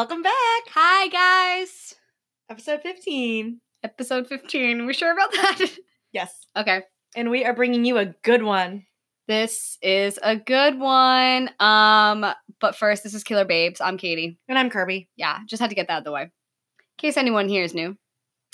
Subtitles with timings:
[0.00, 0.62] Welcome back.
[0.70, 1.94] Hi, guys.
[2.48, 3.60] Episode 15.
[3.84, 4.86] Episode 15.
[4.86, 5.76] We sure about that?
[6.12, 6.46] Yes.
[6.56, 6.84] okay.
[7.14, 8.86] And we are bringing you a good one.
[9.28, 11.50] This is a good one.
[11.60, 12.24] Um,
[12.62, 13.82] but first, this is Killer Babes.
[13.82, 14.38] I'm Katie.
[14.48, 15.10] And I'm Kirby.
[15.16, 16.22] Yeah, just had to get that out of the way.
[16.22, 16.30] In
[16.96, 17.94] case anyone here is new.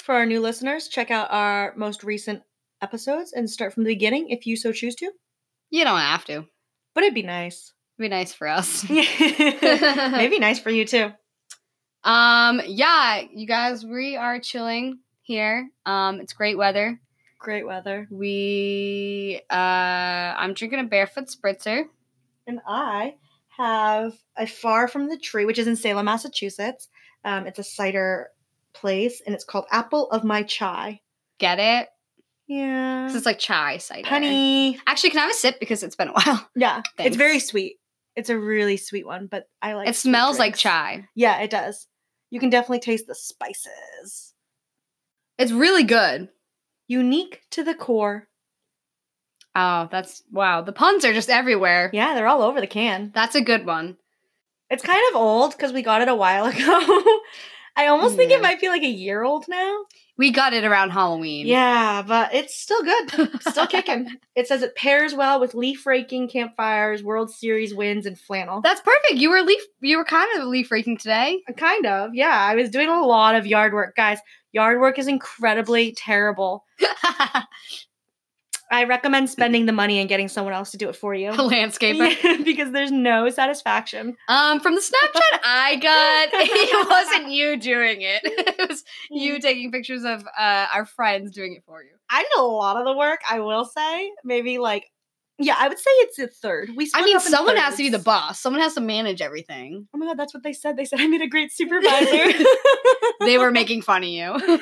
[0.03, 2.42] For our new listeners, check out our most recent
[2.83, 5.12] episodes and start from the beginning if you so choose to.
[5.70, 6.45] You don't have to.
[6.92, 7.73] But it'd be nice.
[8.01, 8.84] It'd be nice for us.
[8.91, 11.12] Maybe nice for you too.
[12.06, 15.69] Um, yeah, you guys, we are chilling here.
[15.84, 17.01] Um, it's great weather.
[17.41, 18.06] Great weather.
[18.10, 21.84] We uh I'm drinking a barefoot spritzer.
[22.47, 23.16] And I
[23.56, 26.88] have a Far from the Tree, which is in Salem, Massachusetts.
[27.24, 28.28] Um, it's a cider
[28.72, 31.00] place and it's called Apple of My Chai.
[31.38, 31.88] Get it?
[32.47, 33.06] Yeah.
[33.09, 34.06] This is like chai cider.
[34.09, 34.78] honey.
[34.86, 36.48] Actually, can I have a sip because it's been a while?
[36.56, 36.83] Yeah.
[36.98, 37.78] It's very sweet.
[38.14, 41.06] It's a really sweet one, but I like it smells like chai.
[41.16, 41.86] Yeah, it does.
[42.30, 44.34] You can definitely taste the spices.
[45.38, 46.28] It's really good.
[46.88, 48.28] Unique to the core.
[49.55, 50.60] Oh, that's wow.
[50.62, 51.91] The puns are just everywhere.
[51.92, 53.10] Yeah, they're all over the can.
[53.14, 53.97] That's a good one.
[54.69, 57.20] It's kind of old because we got it a while ago.
[57.77, 59.84] I almost think it might be like a year old now.
[60.19, 61.47] We got it around Halloween.
[61.47, 63.42] Yeah, but it's still good.
[63.42, 64.09] Still kicking.
[64.34, 68.62] It says it pairs well with leaf raking, campfires, World Series wins, and flannel.
[68.62, 69.14] That's perfect.
[69.14, 71.42] You were leaf you were kind of leaf raking today.
[71.48, 72.47] Uh, kind of, yeah.
[72.50, 74.19] I was doing a lot of yard work, guys.
[74.53, 76.64] Yard work is incredibly terrible.
[78.70, 81.31] I recommend spending the money and getting someone else to do it for you.
[81.33, 82.14] a landscaper.
[82.27, 84.17] Yeah, because there's no satisfaction.
[84.28, 88.22] Um, from the Snapchat I got, it wasn't you doing it.
[88.25, 91.91] It was you taking pictures of uh, our friends doing it for you.
[92.10, 94.10] I did a lot of the work, I will say.
[94.25, 94.91] Maybe like,
[95.38, 96.71] yeah, I would say it's a third.
[96.75, 98.41] We I mean, someone has to be the boss.
[98.41, 99.87] Someone has to manage everything.
[99.94, 100.77] Oh my god, that's what they said.
[100.77, 102.33] They said I made a great supervisor.
[103.21, 104.60] They were making fun of you.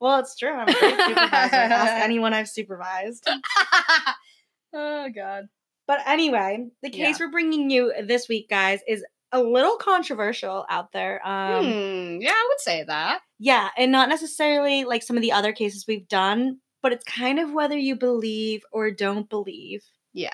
[0.00, 0.52] Well, it's true.
[0.52, 1.56] I'm a great supervisor.
[1.56, 3.28] Ask anyone I've supervised.
[4.74, 5.44] oh god.
[5.86, 10.92] But anyway, the case we're bringing you this week, guys, is a little controversial out
[10.92, 11.20] there.
[11.26, 13.20] Um, hmm, yeah, I would say that.
[13.38, 17.38] Yeah, and not necessarily like some of the other cases we've done, but it's kind
[17.38, 19.82] of whether you believe or don't believe.
[20.12, 20.32] Yeah.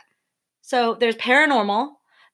[0.60, 1.88] So there's paranormal,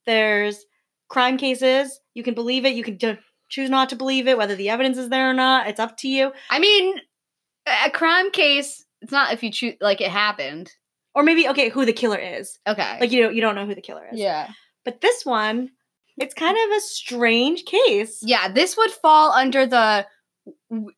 [0.05, 0.67] there's
[1.09, 2.01] crime cases.
[2.15, 4.99] You can believe it, you can do- choose not to believe it, whether the evidence
[4.99, 5.69] is there or not.
[5.69, 6.33] It's up to you.
[6.51, 6.97] I mean,
[7.67, 8.85] a crime case.
[9.03, 10.71] It's not if you choose like it happened.
[11.15, 12.59] Or maybe okay, who the killer is.
[12.67, 12.99] Okay.
[13.01, 14.19] Like you don't you don't know who the killer is.
[14.19, 14.49] yeah.
[14.85, 15.71] But this one,
[16.17, 18.21] it's kind of a strange case.
[18.23, 20.07] Yeah, this would fall under the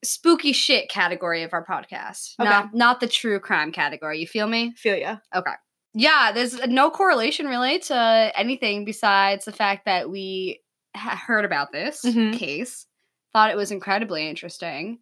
[0.05, 2.34] spooky shit category of our podcast.
[2.41, 2.49] Okay.
[2.49, 4.19] Not not the true crime category.
[4.21, 4.75] You feel me?
[4.77, 5.17] Feel ya.
[5.35, 5.53] Okay.
[5.95, 10.61] Yeah, there's no correlation really to anything besides the fact that we
[10.95, 12.37] ha- heard about this Mhm.
[12.39, 12.87] case,
[13.33, 14.99] thought it was incredibly interesting,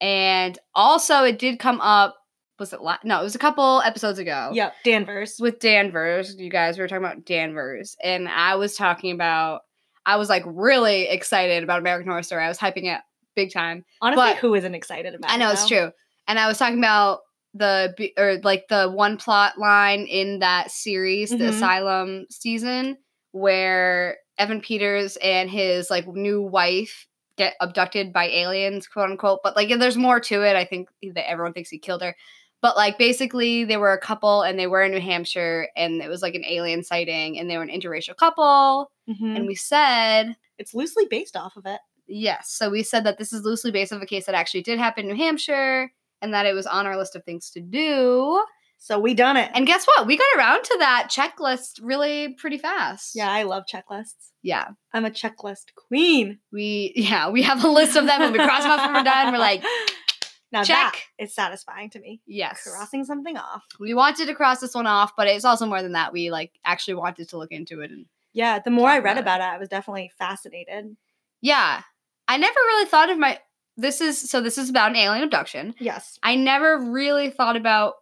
[0.00, 2.16] and also it did come up.
[2.58, 3.20] Was it la- no?
[3.20, 4.50] It was a couple episodes ago.
[4.54, 5.36] Yep, Danvers.
[5.38, 6.34] with Danvers.
[6.38, 9.60] You guys we were talking about Danvers, and I was talking about.
[10.06, 12.44] I was like really excited about American Horror Story.
[12.44, 13.00] I was hyping it
[13.34, 13.84] big time.
[14.00, 15.90] Honestly, but- who isn't excited about I it know it's true,
[16.28, 17.20] and I was talking about
[17.54, 21.48] the or like the one plot line in that series, the Mhm.
[21.48, 22.96] Asylum season,
[23.32, 29.40] where Evan Peters and his like new wife get abducted by aliens, quote unquote.
[29.42, 30.56] But like, there's more to it.
[30.56, 32.16] I think that everyone thinks he killed her.
[32.62, 36.08] But like, basically, they were a couple, and they were in New Hampshire, and it
[36.08, 38.90] was like an alien sighting, and they were an interracial couple.
[39.08, 39.36] Mhm.
[39.36, 41.80] And we said it's loosely based off of it.
[42.08, 42.50] Yes.
[42.50, 45.04] So we said that this is loosely based on a case that actually did happen
[45.04, 45.92] in New Hampshire
[46.22, 48.42] and that it was on our list of things to do.
[48.86, 49.50] So we done it.
[49.52, 50.06] And guess what?
[50.06, 53.16] We got around to that checklist really pretty fast.
[53.16, 54.30] yeah, I love checklists.
[54.44, 54.68] Yeah.
[54.92, 56.38] I'm a checklist queen.
[56.52, 59.02] We yeah, we have a list of them and we cross them off when we're
[59.02, 59.32] done.
[59.32, 59.64] We're like,
[60.52, 61.02] now check.
[61.18, 62.20] It's satisfying to me.
[62.28, 62.62] yes.
[62.62, 63.64] Crossing something off.
[63.80, 66.12] We wanted to cross this one off, but it's also more than that.
[66.12, 69.40] We like actually wanted to look into it and Yeah, the more I read about
[69.40, 70.96] about it, I was definitely fascinated.
[71.40, 71.82] yeah.
[72.28, 73.40] I never really thought of my
[73.76, 75.74] this is so this is about an alien abduction.
[75.80, 77.94] Yes, I never really thought about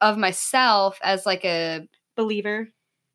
[0.00, 2.68] of myself as like a believer.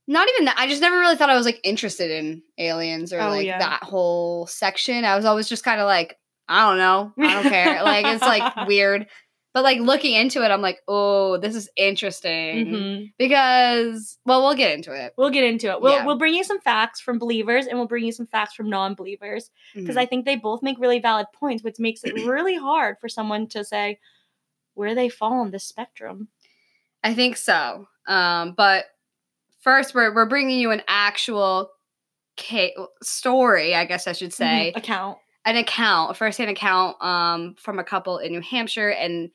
[0.08, 0.56] not even that.
[0.58, 3.60] I just never really thought I was like interested in aliens or Oh, like yeah.
[3.60, 5.06] that whole section.
[5.06, 6.18] I was always just kind of like,
[6.50, 7.82] I don't know, I don't care.
[7.84, 9.08] like it's like weird.
[9.54, 13.14] But like looking into it, I'm like, oh, this is interesting Mhm.
[13.20, 15.80] because, well, we'll get into it We'll get into it.
[15.80, 16.06] We'll Yeah.
[16.06, 19.52] we'll bring you some facts from believers and we'll bring you some facts from non-believers
[19.76, 20.00] because Mhm.
[20.00, 23.48] I think they both make really valid points, which makes it really hard for someone
[23.50, 24.00] to say
[24.74, 26.30] where they fall on this spectrum.
[27.04, 27.88] I think so.
[28.08, 28.86] Um, but
[29.62, 31.70] first, we're we're bringing you an actual
[32.40, 35.18] ca- story, I guess I should say, Mhm, account.
[35.46, 39.30] an account, a first-hand account um, from a couple in New Hampshire, and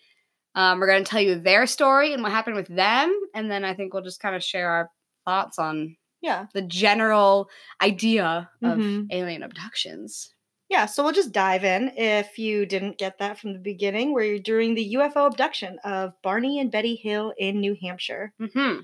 [0.55, 3.65] um, we're going to tell you their story and what happened with them, and then
[3.65, 4.91] I think we'll just kind of share our
[5.25, 6.47] thoughts on Yeah.
[6.55, 7.49] the general
[7.83, 9.07] idea of Mhm.
[9.13, 10.35] alien abductions.
[10.69, 11.93] Yeah, so we'll just dive in.
[11.97, 16.61] If you didn't get that from the beginning, we're doing the UFO abduction of Barney
[16.61, 18.35] and Betty Hill in New Hampshire.
[18.39, 18.81] hmm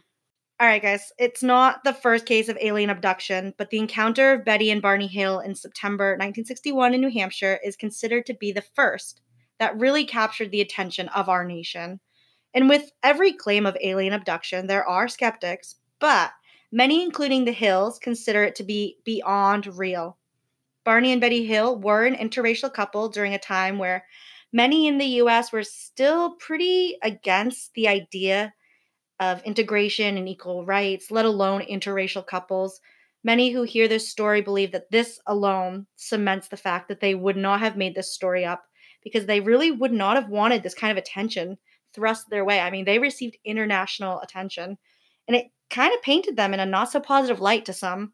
[0.60, 4.44] All right, guys, it's not the first case of alien abduction, but the encounter of
[4.44, 8.64] Betty and Barney Hill in September 1961 in New Hampshire is considered to be the
[8.74, 9.20] first
[9.58, 12.00] that really captured the attention of our nation.
[12.54, 16.32] And with every claim of alien abduction, there are skeptics, but
[16.72, 20.18] many, including the Hills, consider it to be beyond real.
[20.84, 24.04] Barney and Betty Hill were an interracial couple during a time where
[24.52, 28.52] many in the US were still pretty against the idea
[29.20, 32.80] of integration and equal rights, let alone interracial couples.
[33.22, 37.36] Many who hear this story believe that this alone cements the fact that they would
[37.36, 38.64] not have made this story up
[39.02, 41.56] because they really would not have wanted this kind of attention
[41.94, 42.60] thrust their way.
[42.60, 44.76] I mean, they received international attention
[45.26, 48.12] and it kind of painted them in a not so positive light to some.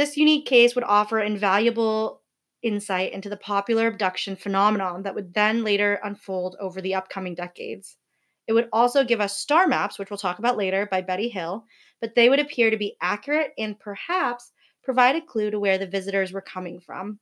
[0.00, 2.22] This unique case would offer invaluable
[2.62, 7.98] insight into the popular abduction phenomenon that would then later unfold over the upcoming decades.
[8.46, 11.66] It would also give us star maps, which we'll talk about later, by Betty Hill,
[12.00, 14.52] but they would appear to be accurate and perhaps
[14.82, 17.20] provide a clue to where the visitors were coming from.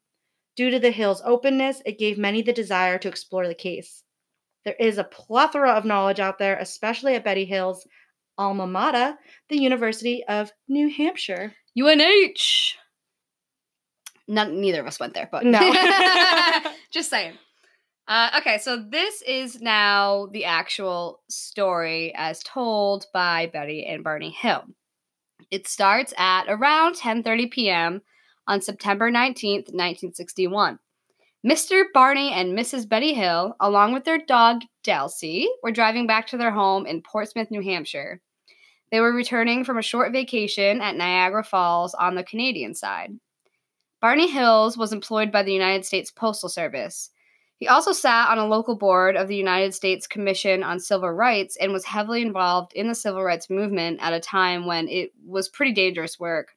[0.55, 4.05] Due to the Hill's openness, it gave many the desire to explore the case.
[4.65, 7.89] There is a plethora of knowledge out there, especially at Betty Hill's
[8.39, 9.19] alma mater,
[9.49, 11.55] the University of New Hampshire.
[11.77, 12.77] UNH.
[14.27, 15.61] Not neither of us went there, but No.
[16.93, 17.35] just saying.
[18.07, 24.31] Uh, okay, so this is now the actual story as told by Betty and Barney
[24.31, 24.65] Hill.
[25.51, 28.03] It starts at around 10:30 p.m.
[28.47, 30.79] on September 19th, 1961.
[31.47, 31.85] Mr.
[31.95, 32.89] Barney and Mrs.
[32.89, 37.51] Betty Hill, along with their dog Delsey, were driving back to their home in Portsmouth,
[37.51, 38.21] New Hampshire.
[38.91, 43.13] They were returning from a short vacation at Niagara Falls on the Canadian side.
[44.01, 47.11] Barney Hills was employed by the United States Postal Service.
[47.57, 51.57] He also sat on a local board of the United States Commission on Civil Rights
[51.57, 55.49] and was heavily involved in the civil rights movement at a time when it was
[55.49, 56.55] pretty dangerous work.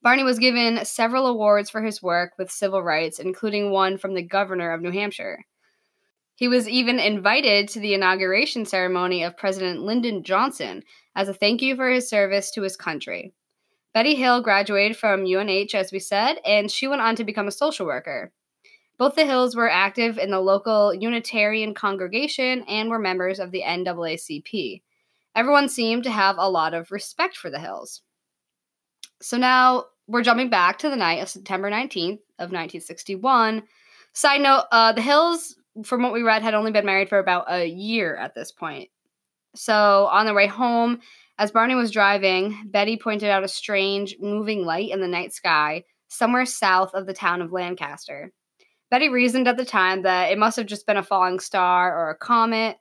[0.00, 4.22] Barney was given several awards for his work with civil rights, including one from the
[4.22, 5.44] governor of New Hampshire.
[6.34, 10.82] He was even invited to the inauguration ceremony of President Lyndon Johnson
[11.14, 13.32] as a thank you for his service to his country.
[13.92, 17.52] Betty Hill graduated from UNH, as we said, and she went on to become a
[17.52, 18.32] social worker.
[18.98, 23.62] Both the Hills were active in the local Unitarian congregation and were members of the
[23.62, 24.82] NAACP.
[25.36, 28.02] Everyone seemed to have a lot of respect for the Hills.
[29.20, 33.62] So now we're jumping back to the night of September 19th of 1961.
[34.12, 37.50] Side note, uh, the Hills, from what we read, had only been married for about
[37.50, 38.90] a year at this point.
[39.54, 41.00] So on their way home,
[41.38, 45.84] as Barney was driving, Betty pointed out a strange moving light in the night sky
[46.08, 48.32] somewhere south of the town of Lancaster.
[48.90, 52.10] Betty reasoned at the time that it must have just been a falling star or
[52.10, 52.76] a comet.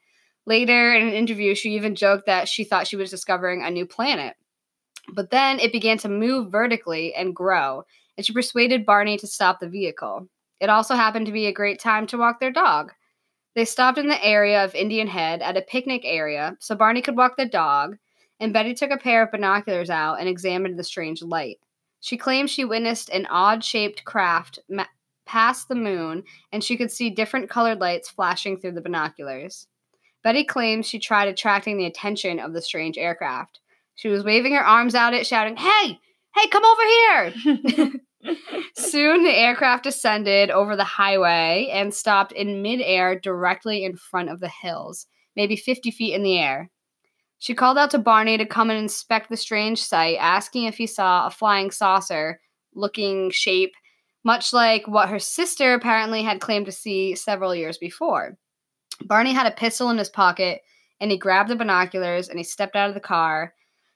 [0.45, 3.88] Later, in an interview, she even joked that she thought she was discovering a new
[3.88, 4.35] planet.
[5.12, 7.83] But then it began to move vertically and grow,
[8.17, 10.27] and she persuaded Barney to stop the vehicle.
[10.60, 12.93] It also happened to be a great time to walk their dog.
[13.55, 17.17] They stopped in the area of Indian Head at a picnic area so Barney could
[17.17, 17.98] walk the dog,
[18.39, 21.60] and Betty took a pair of binoculars out and examined the strange light.
[22.00, 24.86] She claimed she witnessed an odd shaped craft ma-
[25.25, 29.67] past the moon, and she could see different colored lights flashing through the binoculars.
[30.24, 33.60] Betty claims she tried attracting the attention of the strange aircraft.
[33.95, 36.00] She was waving her arms out at it, shouting, Hey!
[36.36, 38.00] Hey, come over here!
[38.93, 44.39] Soon, the aircraft descended over the highway and stopped in midair directly in front of
[44.39, 46.69] the hills, maybe 50 feet in the air.
[47.39, 50.85] She called out to Barney to come and inspect the strange sight, asking if he
[50.85, 52.39] saw a flying saucer
[52.75, 53.73] looking shape,
[54.23, 58.38] much like what her sister apparently had claimed to see several years before.
[59.05, 60.62] Barney had a pistol in his pocket,
[61.01, 63.55] and he grabbed the binoculars and he stepped out of the car.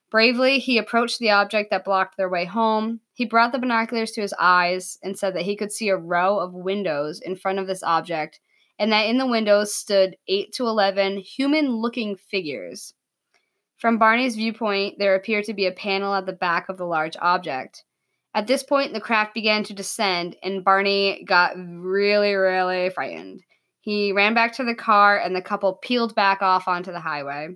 [0.10, 3.02] Bravely, he approached the object that blocked their way home.
[3.14, 6.40] He brought the binoculars to his eyes and said that he could see a row
[6.40, 8.40] of windows in front of this object,
[8.80, 12.94] and that in the windows stood 8 to 11 human looking figures.
[13.76, 17.18] From Barney's viewpoint, there appeared to be a panel at the back of the large
[17.22, 17.84] object.
[18.34, 23.42] At this point, the craft began to descend, and Barney got really, really frightened.
[23.82, 27.50] He ran back to the car, and the couple peeled back off onto the highway.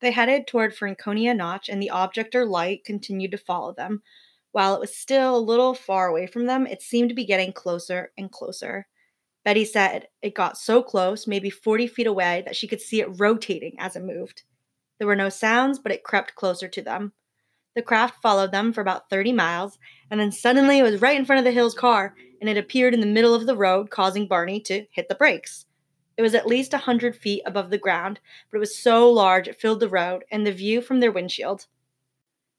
[0.00, 4.02] They headed toward Franconia Notch, and the object or light continued to follow them.
[4.52, 7.52] While it was still a little far away from them, it seemed to be getting
[7.52, 8.88] closer and closer.
[9.44, 13.20] Betty said it got so close, maybe 40 feet away, that she could see it
[13.20, 14.42] rotating as it moved.
[14.98, 17.12] There were no sounds, but it crept closer to them.
[17.74, 19.78] The craft followed them for about 30 miles,
[20.10, 22.94] and then suddenly it was right in front of the Hill's car, and it appeared
[22.94, 25.66] in the middle of the road, causing Barney to hit the brakes.
[26.16, 29.48] It was at least a hundred feet above the ground, but it was so large
[29.48, 31.66] it filled the road and the view from their windshield.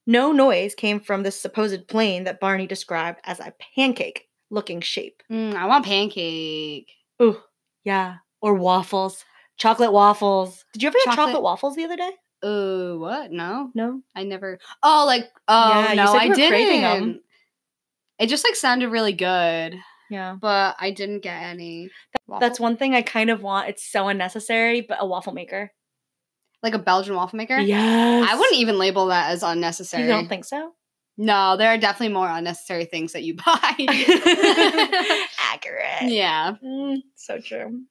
[0.07, 5.21] No noise came from this supposed plane that Barney described as a pancake looking shape.
[5.31, 6.89] Mm, I want pancake.
[7.21, 7.39] Ooh,
[7.83, 8.15] yeah.
[8.41, 9.23] Or waffles.
[9.57, 10.65] Chocolate waffles.
[10.73, 12.11] Did you ever have Chocolate- chocolate waffles the other day?
[12.43, 13.31] Uh, what?
[13.31, 14.01] No, No.
[14.15, 14.57] I never.
[14.81, 17.21] Oh, like oh Yeah, no, I didn't.
[18.17, 19.75] It just like sounded really good,
[20.11, 20.35] Yeah.
[20.39, 21.89] but I didn't get any.
[22.39, 23.69] That's one thing I kind of want.
[23.69, 25.71] It's so unnecessary, but a waffle maker.
[26.61, 27.57] like a Belgian waffle maker.
[27.57, 28.29] Yes.
[28.29, 30.03] I wouldn't even label that as unnecessary.
[30.03, 30.73] You don't think so?
[31.17, 33.75] No, there are definitely more unnecessary things that you buy.
[35.53, 36.03] Accurate.
[36.11, 36.55] yeah.
[36.63, 37.81] Mm, so true.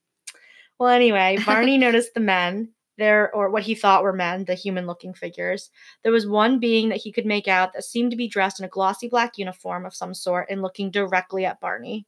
[0.79, 4.87] Well, anyway, Barney noticed the men there, or what he thought were men, the human
[4.87, 5.71] looking figures.
[6.05, 8.67] There was one being that he could make out that seemed to be dressed in
[8.67, 12.07] a glossy black uniform of some sort and looking directly at Barney.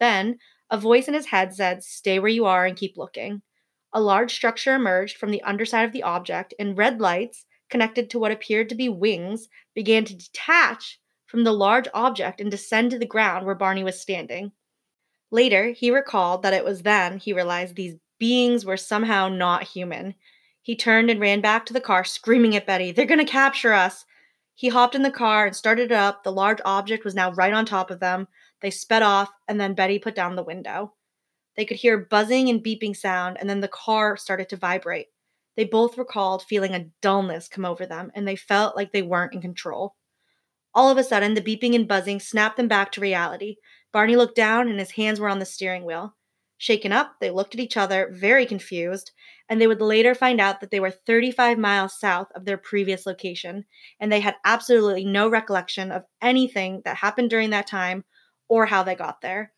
[0.00, 0.38] Then,
[0.70, 3.40] a voice in his head said, Stay where you are and keep looking.
[3.94, 8.18] A large structure emerged from the underside of the object, and red lights, connected to
[8.18, 12.98] what appeared to be wings, began to detach from the large object and descend to
[12.98, 14.52] the ground where Barney was standing.
[15.30, 20.14] Later, he recalled that it was then he realized these beings were somehow not human.
[20.62, 23.72] He turned and ran back to the car, screaming at Betty, They're going to capture
[23.72, 24.04] us!
[24.54, 26.22] He hopped in the car and started it up.
[26.22, 28.28] The large object was now right on top of them.
[28.60, 30.94] They sped off, and then Betty put down the window.
[31.56, 35.08] They could hear buzzing and beeping sound, and then the car started to vibrate.
[35.56, 39.34] They both recalled feeling a dullness come over them, and they felt like they weren't
[39.34, 39.96] in control.
[40.74, 43.56] All of a sudden, the beeping and buzzing snapped them back to reality.
[43.92, 46.14] Barney looked down, and his hands were on the steering wheel.
[46.62, 49.10] Shaken up, they looked at each other, very confused,
[49.48, 53.04] and they would later find out that they were 35 miles south of their previous
[53.04, 53.64] location,
[53.98, 58.04] and they had absolutely no recollection of anything that happened during that time
[58.48, 59.52] or how they got there.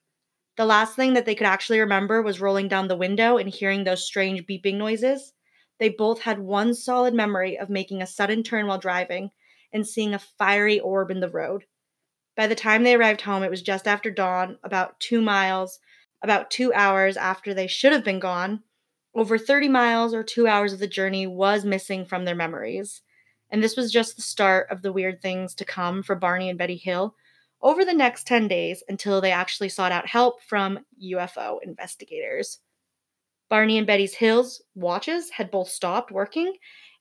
[0.56, 3.84] The last thing that they could actually remember was rolling down the window and hearing
[3.84, 5.34] those strange beeping noises.
[5.78, 9.28] They both had one solid memory of making a sudden turn while driving
[9.74, 11.66] and seeing a fiery orb in the road.
[12.34, 15.80] By the time they arrived home, it was just after dawn, about two miles,
[16.24, 18.62] about two hours after they should have been gone.
[19.14, 23.02] Over 30 miles or two hours of the journey was missing from their memories.
[23.50, 26.58] And this was just the start of the weird things to come for Barney and
[26.58, 27.14] Betty Hill
[27.62, 32.58] over the next 10 days until they actually sought out help from UFO investigators.
[33.48, 36.54] Barney and Betty's Hills watches had both stopped working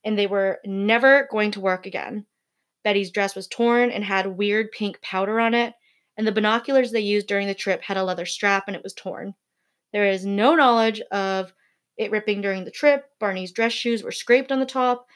[0.04, 2.26] and they were never going to work again.
[2.84, 5.72] Betty's dress was torn and had weird pink powder on it,
[6.16, 8.94] and the binoculars they used during the trip had a leather strap and it was
[8.94, 9.34] torn.
[9.92, 11.52] There is no knowledge of
[11.96, 13.04] it ripping during the trip.
[13.20, 15.06] Barney's dress shoes were scraped on the top.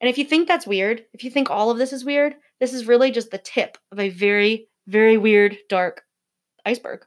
[0.00, 2.72] And if you think that's weird, if you think all of this is weird, this
[2.72, 6.02] is really just the tip of a very, very weird, dark
[6.64, 7.04] iceberg.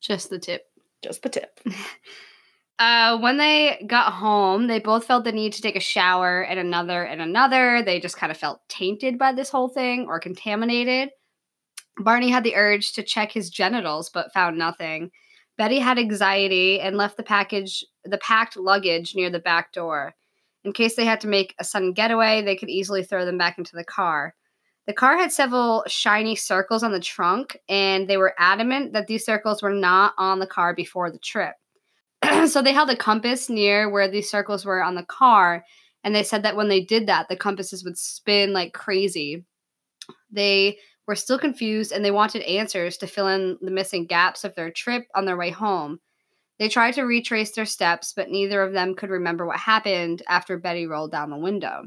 [0.00, 0.62] Just the tip.
[1.02, 1.60] Just the tip.
[2.80, 6.58] Uh, when they got home, they both felt the need to take a shower and
[6.58, 7.82] another and another.
[7.82, 11.10] They just kind of felt tainted by this whole thing or contaminated.
[12.00, 15.10] Barney had the urge to check his genitals but found nothing.
[15.56, 20.14] Betty had anxiety and left the package the packed luggage near the back door.
[20.64, 23.58] In case they had to make a sudden getaway, they could easily throw them back
[23.58, 24.34] into the car.
[24.86, 29.24] The car had several shiny circles on the trunk, and they were adamant that these
[29.24, 31.54] circles were not on the car before the trip.
[32.48, 35.64] so they held a compass near where these circles were on the car,
[36.02, 39.44] and they said that when they did that, the compasses would spin like crazy.
[40.30, 40.78] They
[41.10, 44.70] were still confused and they wanted answers to fill in the missing gaps of their
[44.70, 45.98] trip on their way home.
[46.60, 50.56] They tried to retrace their steps, but neither of them could remember what happened after
[50.56, 51.82] Betty rolled down the window.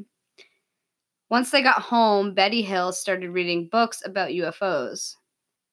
[1.30, 5.16] Once they got home, Betty Hill started reading books about UFOs.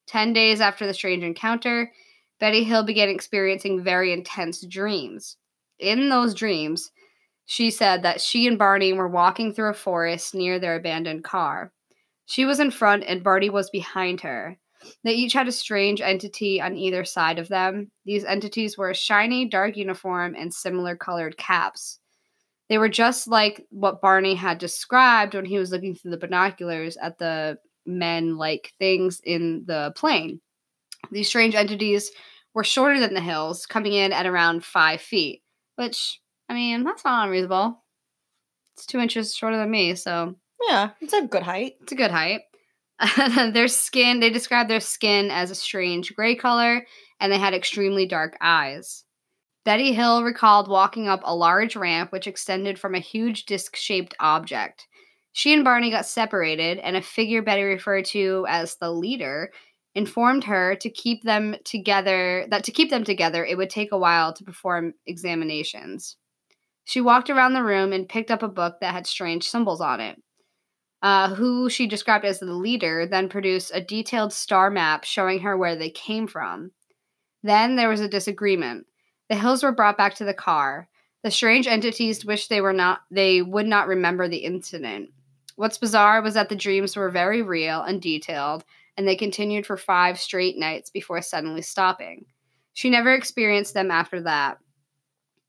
[0.07, 1.91] Ten days after the strange encounter,
[2.39, 5.39] Betty Hill began experiencing very intense dreams.
[5.81, 6.93] In those dreams,
[7.47, 11.73] she said that she and Barney were walking through a forest near their abandoned car.
[12.31, 14.57] She was in front and Barney was behind her.
[15.03, 17.91] They each had a strange entity on either side of them.
[18.05, 21.99] These entities wore a shiny, dark uniform and similar colored caps.
[22.69, 26.97] They were just like what Barney had described when he was looking through the binoculars
[26.99, 30.41] at the men like things in the plane.
[31.11, 32.13] These strange entities
[32.55, 35.43] were shorter than the hills, coming in at around five feet,
[35.75, 37.83] which, I mean, that's not unreasonable.
[38.77, 40.37] It's two inches shorter than me, so
[40.69, 41.75] Yeah, it's a good height.
[41.81, 42.43] it's a good height.
[43.55, 46.87] their skin, they described their skin as a strange gray color,
[47.19, 49.05] and they had extremely dark eyes.
[49.65, 54.15] Betty Hill recalled walking up a large ramp which extended from a huge disc shaped
[54.21, 54.87] object.
[55.33, 59.51] She and Barney got separated, and a figure Betty referred to as the leader
[59.95, 63.99] informed her to keep them together that to keep them together it would take a
[63.99, 66.17] while to perform examinations.
[66.85, 70.01] She walked around the room and picked up a book that had strange symbols on
[70.01, 70.21] it.
[71.03, 75.57] Uh, who she described as the leader then produced a detailed star map showing her
[75.57, 76.73] where they came from.
[77.43, 78.87] Then there was a disagreement.
[79.31, 80.89] The Hills were brought back to the car.
[81.23, 85.11] The strange entities wished they were not they would not remember the incident.
[85.57, 88.65] What's bizarre was that the dreams were very real and detailed,
[88.97, 92.27] and they continued for five straight nights before suddenly stopping.
[92.73, 94.59] She never experienced them after that.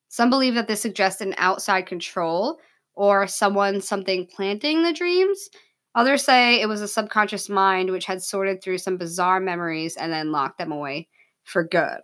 [0.10, 2.60] Some believe that this suggests an outside control
[2.95, 5.50] or someone something planting the dreams.
[5.95, 10.12] Others say it was a subconscious mind which had sorted through some bizarre memories and
[10.12, 11.07] then locked them away
[11.43, 12.00] for good.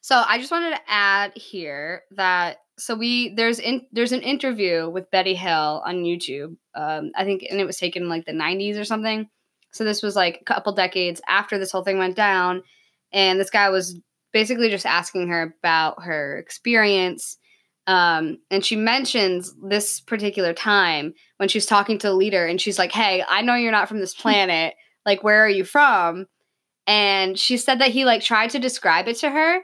[0.00, 4.90] So I just wanted to add here that so we there's in there's an interview
[4.90, 6.56] with Betty Hill on YouTube.
[6.74, 9.28] Um, I think and it was taken in like the 90s or something.
[9.72, 12.62] So this was like a couple decades after this whole thing went down,
[13.12, 13.98] and this guy was
[14.32, 17.38] basically just asking her about her experience
[17.86, 22.78] um, and she mentions this particular time when she's talking to the leader and she's
[22.78, 24.74] like, Hey, I know you're not from this planet.
[25.04, 26.26] Like, where are you from?
[26.86, 29.60] And she said that he like tried to describe it to her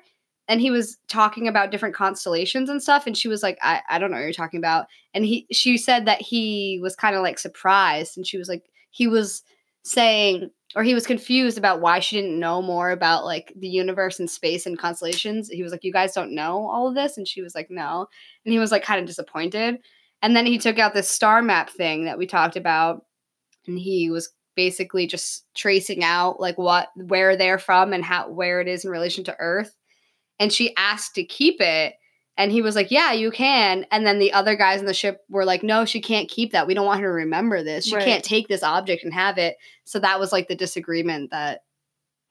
[0.49, 3.07] and he was talking about different constellations and stuff.
[3.07, 4.87] And she was like, I, I don't know what you're talking about.
[5.15, 8.65] And he she said that he was kind of like surprised and she was like,
[8.91, 9.43] he was
[9.85, 14.21] saying or he was confused about why she didn't know more about like the universe
[14.21, 15.49] and space and constellations.
[15.49, 18.07] He was like, "You guys don't know all of this," and she was like, "No,"
[18.45, 19.79] and he was like kind of disappointed.
[20.23, 23.05] And then he took out this star map thing that we talked about,
[23.67, 28.61] and he was basically just tracing out like what where they're from and how where
[28.61, 29.75] it is in relation to Earth.
[30.39, 31.95] And she asked to keep it,
[32.41, 33.85] and he was like, Yeah, you can.
[33.91, 36.67] And then the other guys in the ship were like, No, she can't keep that.
[36.67, 37.85] We don't want her to remember this.
[37.85, 38.05] She right.
[38.05, 39.57] can't take this object and have it.
[39.85, 41.61] So that was like the disagreement that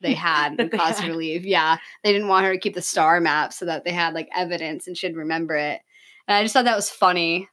[0.00, 1.46] they had and caused her to leave.
[1.46, 1.78] Yeah.
[2.02, 4.88] They didn't want her to keep the star map so that they had like evidence
[4.88, 5.80] and she'd remember it.
[6.26, 7.48] And I just thought that was funny.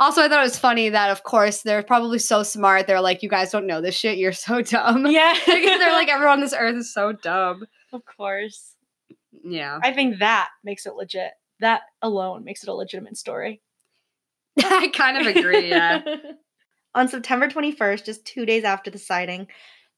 [0.00, 2.88] Also, I thought it was funny that, of course, they're probably so smart.
[2.88, 4.18] They're like, you guys don't know this shit.
[4.18, 5.06] You're so dumb.
[5.06, 5.38] Yeah.
[5.46, 7.64] they're like, everyone on this earth is so dumb.
[7.92, 8.74] Of course.
[9.44, 9.78] Yeah.
[9.84, 13.60] I think that makes it legit that alone makes it a legitimate story.
[14.58, 16.02] I kind of agree, yeah.
[16.94, 19.48] On September 21st, just two days after the sighting,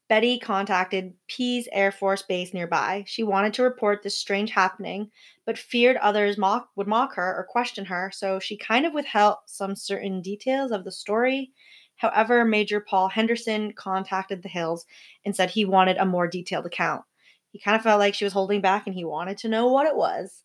[0.08, 3.04] Betty contacted Pease Air Force Base nearby.
[3.06, 5.10] She wanted to report this strange happening,
[5.44, 9.36] but feared others mock, would mock her or question her, so she kind of withheld
[9.46, 11.52] some certain details of the story.
[11.96, 14.86] However, Major Paul Henderson contacted the Hills
[15.24, 17.02] and said he wanted a more detailed account.
[17.50, 19.86] He kind of felt like she was holding back and he wanted to know what
[19.86, 20.42] it was.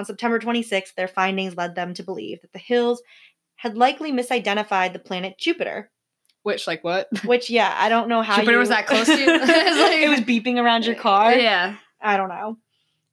[0.00, 3.02] On September 26th, their findings led them to believe that the Hills
[3.56, 5.90] had likely misidentified the planet Jupiter.
[6.42, 7.08] Which, like, what?
[7.26, 8.58] Which, yeah, I don't know how Jupiter you...
[8.60, 9.28] was that close to you.
[9.28, 9.98] it, was like...
[9.98, 11.34] it was beeping around your car.
[11.34, 11.76] Yeah.
[12.00, 12.56] I don't know.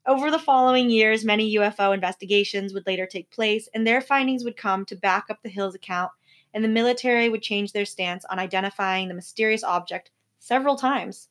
[0.06, 4.56] Over the following years, many UFO investigations would later take place, and their findings would
[4.56, 6.12] come to back up the Hills account,
[6.54, 11.28] and the military would change their stance on identifying the mysterious object several times.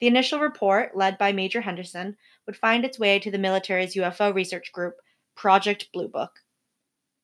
[0.00, 2.16] The initial report, led by Major Henderson,
[2.48, 4.94] would find its way to the military's UFO research group,
[5.36, 6.40] Project Blue Book.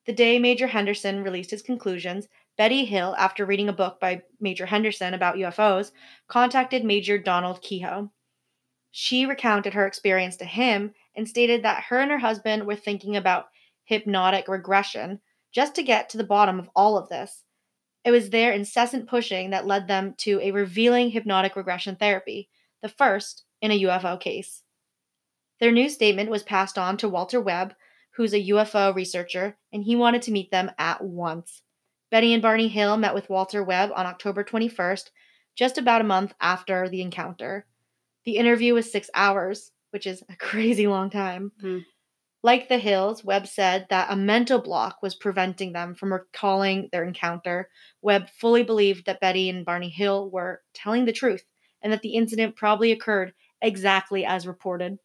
[0.04, 4.66] The day Major Henderson released his conclusions, Betty Hill, after reading a book by Major
[4.66, 5.92] Henderson about UFOs,
[6.28, 8.10] contacted Major Donald Keyhoe.
[8.90, 13.16] She recounted her experience to him and stated that her and her husband were thinking
[13.16, 13.46] about
[13.84, 17.44] hypnotic regression just to get to the bottom of all of this.
[18.04, 22.50] It was their incessant pushing that led them to a revealing hypnotic regression therapy,
[22.82, 24.63] the first in a UFO case.
[25.60, 27.74] Their new statement was passed on to Walter Webb,
[28.16, 31.62] who's a UFO researcher, and he wanted to meet them at once.
[32.10, 35.10] Betty and Barney Hill met with Walter Webb on October 21st,
[35.56, 37.66] just about a month after the encounter.
[38.24, 41.52] The interview was six hours, which is a crazy long time.
[41.62, 41.80] Mm-hmm.
[42.42, 47.02] Like the Hills, Webb said that a mental block was preventing them from recalling their
[47.02, 47.70] encounter.
[48.02, 51.44] Webb fully believed that Betty and Barney Hill were telling the truth
[51.80, 54.98] and that the incident probably occurred exactly as reported.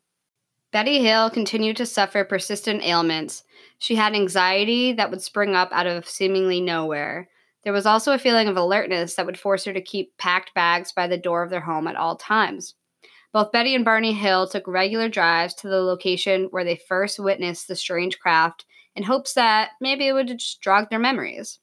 [0.71, 3.43] Betty Hill continued to suffer persistent ailments.
[3.79, 7.27] She had anxiety that would spring up out of seemingly nowhere.
[7.63, 10.91] There was also a feeling of alertness that would force her to keep packed bags
[10.91, 12.75] by the door of their home at all times.
[13.33, 17.67] Both Betty and Barney Hill took regular drives to the location where they first witnessed
[17.67, 21.59] the strange craft in hopes that maybe it would just jog their memories.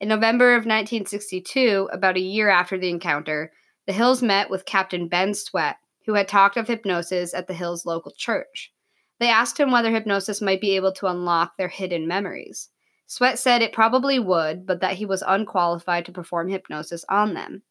[0.00, 3.52] In November of 1962, about a year after the encounter,
[3.86, 7.86] the Hills met with Captain Ben Swett, who had talked of hypnosis at the Hills
[7.86, 8.72] local church.
[9.20, 12.70] They asked him whether hypnosis might be able to unlock their hidden memories.
[13.06, 17.62] Swett said it probably would, but that he was unqualified to perform hypnosis on them.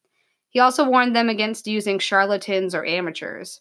[0.48, 3.60] He also warned them against using charlatans or amateurs.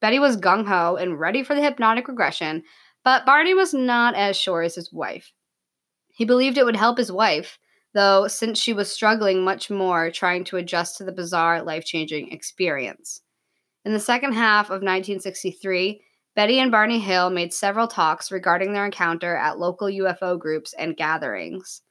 [0.00, 2.62] Betty was gung ho and ready for the hypnotic regression,
[3.04, 5.32] but Barney was not as sure as his wife.
[6.08, 7.58] He believed it would help his wife,
[7.92, 12.32] though, since she was struggling much more trying to adjust to the bizarre, life changing
[12.32, 13.22] experience.
[13.84, 16.02] In the second half of 1963,
[16.36, 20.96] Betty and Barney Hill made several talks regarding their encounter at local UFO groups and
[20.96, 21.82] gatherings.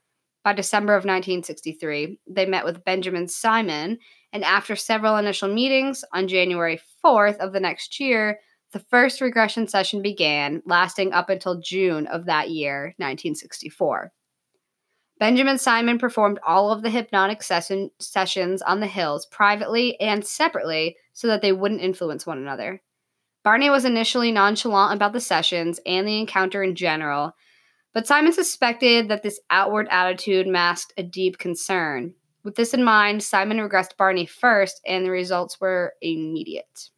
[0.43, 3.97] By December of 1963, they met with Benjamin Simon,
[4.31, 8.39] and after several initial meetings, on January 4th of the next year,
[8.71, 14.13] the first regression session began, lasting up until June of that year, 1964.
[15.19, 20.95] Benjamin Simon performed all of the hypnotic session, sessions on the hills privately and separately
[21.13, 22.81] so that they wouldn't influence one another.
[23.43, 27.35] Barney was initially nonchalant about the sessions and the encounter in general,
[27.93, 32.13] but Simon suspected that this outward attitude masked a deep concern.
[32.43, 36.89] With this in mind, Simon regressed Barney first, and the results were immediate.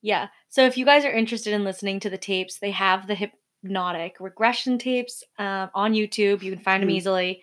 [0.00, 0.28] Yeah.
[0.48, 4.16] So if you guys are interested in listening to the tapes, they have the hypnotic
[4.20, 6.42] regression tapes um, on YouTube.
[6.42, 6.94] You can find them Mhm.
[6.94, 7.42] easily.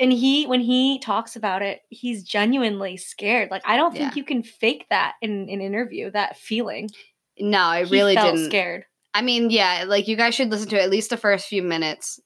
[0.00, 3.50] And he, when he talks about it, he's genuinely scared.
[3.50, 4.14] Like I don't think Yeah.
[4.16, 6.10] you can fake that in an interview.
[6.10, 6.88] That feeling.
[7.38, 8.48] No, I He really felt didn't.
[8.50, 8.84] scared.
[9.12, 12.18] I mean, yeah, like you guys should listen to at least the first few minutes.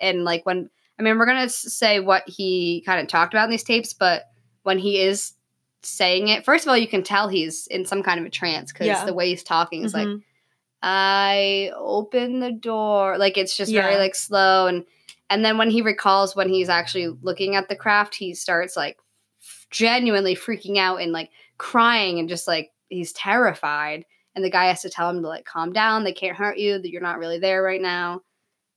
[0.00, 3.44] And like when, I mean, we're going to say what he kind of talked about
[3.44, 4.24] in these tapes, but
[4.62, 5.32] when he is
[5.82, 8.72] saying it, first of all, you can tell he's in some kind of a trance
[8.72, 9.04] because Yeah.
[9.04, 10.22] the way he's talking is like, Mhm.
[10.82, 13.18] I open the door.
[13.18, 14.66] Like it's just very like slow.
[14.66, 14.84] And,
[15.30, 18.98] and then when he recalls when he's actually looking at the craft, he starts like
[19.70, 24.04] genuinely freaking out and like crying and just like he's terrified.
[24.34, 26.04] And the guy has to tell him to like calm down.
[26.04, 26.78] They can't hurt you.
[26.78, 28.22] That you're not really there right now.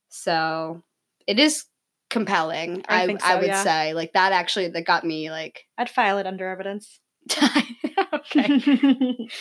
[0.10, 0.82] So
[1.28, 1.66] it is
[2.10, 3.64] compelling I i, think I would yeah.
[3.64, 3.94] say.
[3.94, 7.00] Like that actually that got me like I'd file it under evidence.
[8.14, 9.28] okay.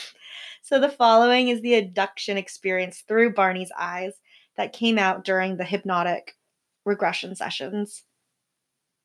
[0.63, 4.13] So the following is the abduction experience through Barney's eyes
[4.57, 6.37] that came out during the hypnotic
[6.85, 8.05] regression sessions.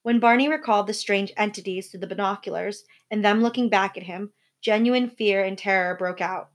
[0.03, 4.33] When Barney recalled the strange entities through the binoculars and them looking back at him,
[4.61, 6.49] genuine fear and terror broke out.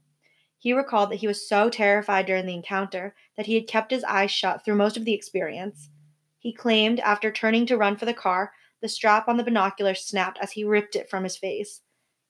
[0.59, 4.05] He recalled that he was so terrified during the encounter that he had kept his
[4.05, 5.89] eyes shut through most of the experience.
[6.39, 10.39] He claimed after turning to run for the car, the strap on the binocular snapped
[10.41, 11.83] as he ripped it from his face.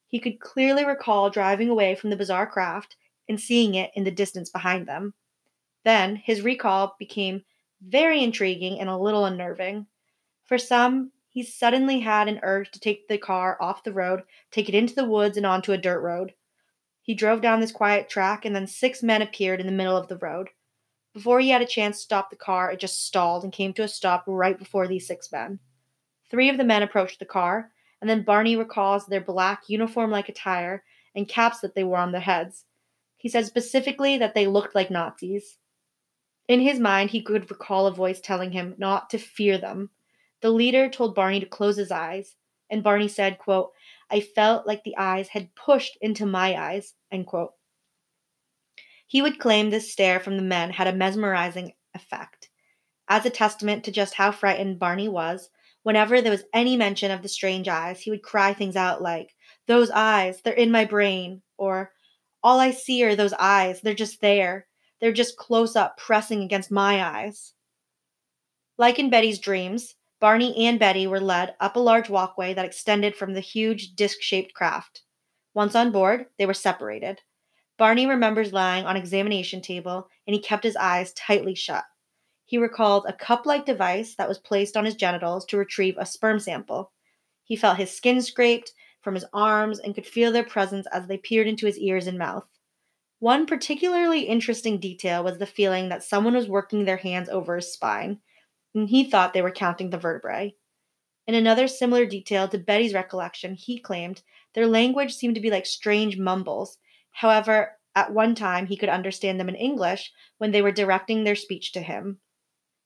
[0.07, 2.95] He could clearly recall driving away from the bizarre craft
[3.27, 5.13] and seeing it in the distance behind them.
[5.83, 7.43] Then his recall became
[7.81, 9.87] very intriguing and a little unnerving.
[10.45, 14.67] For some, he suddenly had an urge to take the car off the road, take
[14.67, 16.33] it into the woods and onto a dirt road.
[17.01, 20.07] He drove down this quiet track, and then six men appeared in the middle of
[20.07, 20.49] the road.
[21.13, 23.83] Before he had a chance to stop the car, it just stalled and came to
[23.83, 25.59] a stop right before these six men.
[26.29, 30.29] Three of the men approached the car, and then Barney recalls their black uniform like
[30.29, 30.83] attire
[31.15, 32.65] and caps that they wore on their heads.
[33.17, 35.57] He said specifically that they looked like Nazis.
[36.47, 39.89] In his mind, he could recall a voice telling him not to fear them.
[40.41, 42.35] The leader told Barney to close his eyes,
[42.69, 43.71] and Barney said, quote,
[44.09, 47.53] I felt like the eyes had pushed into my eyes, end quote.
[49.05, 52.49] He would claim this stare from the men had a mesmerizing effect.
[53.07, 55.49] As a testament to just how frightened Barney was,
[55.83, 59.35] whenever there was any mention of the strange eyes, he would cry things out like,
[59.67, 61.91] Those eyes, they're in my brain, or
[62.41, 64.67] All I see are those eyes, they're just there.
[65.01, 67.53] They're just close up, pressing against my eyes.
[68.77, 73.15] Like in Betty's dreams, Barney and Betty were led up a large walkway that extended
[73.15, 75.01] from the huge disc shaped craft.
[75.55, 77.21] Once on board, they were separated.
[77.77, 81.83] Barney remembers lying on examination table and he kept his eyes tightly shut.
[82.45, 86.05] He recalled a cup like device that was placed on his genitals to retrieve a
[86.05, 86.91] sperm sample.
[87.43, 91.17] He felt his skin scraped from his arms and could feel their presence as they
[91.17, 92.45] peered into his ears and mouth.
[93.21, 97.71] One particularly interesting detail was the feeling that someone was working their hands over his
[97.71, 98.19] spine,
[98.73, 100.55] and he thought they were counting the vertebrae.
[101.27, 104.23] In another similar detail to Betty's recollection, he claimed
[104.55, 106.79] their language seemed to be like strange mumbles.
[107.11, 111.35] However, at one time he could understand them in English when they were directing their
[111.35, 112.21] speech to him.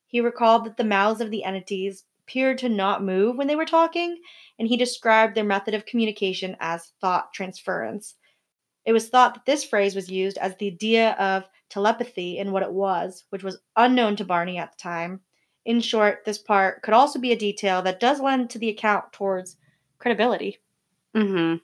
[0.06, 3.64] He recalled that the mouths of the entities appeared to not move when they were
[3.64, 4.20] talking,
[4.60, 8.16] and he described their method of communication as thought transference.
[8.86, 12.64] It was thought that this phrase was used as the idea of telepathy in what
[12.64, 15.22] it was, which was unknown to Barney at the time.
[15.66, 19.12] In short, this part could also be a detail that does lend to the account
[19.12, 19.58] towards
[19.98, 20.60] credibility.
[21.16, 21.56] hmm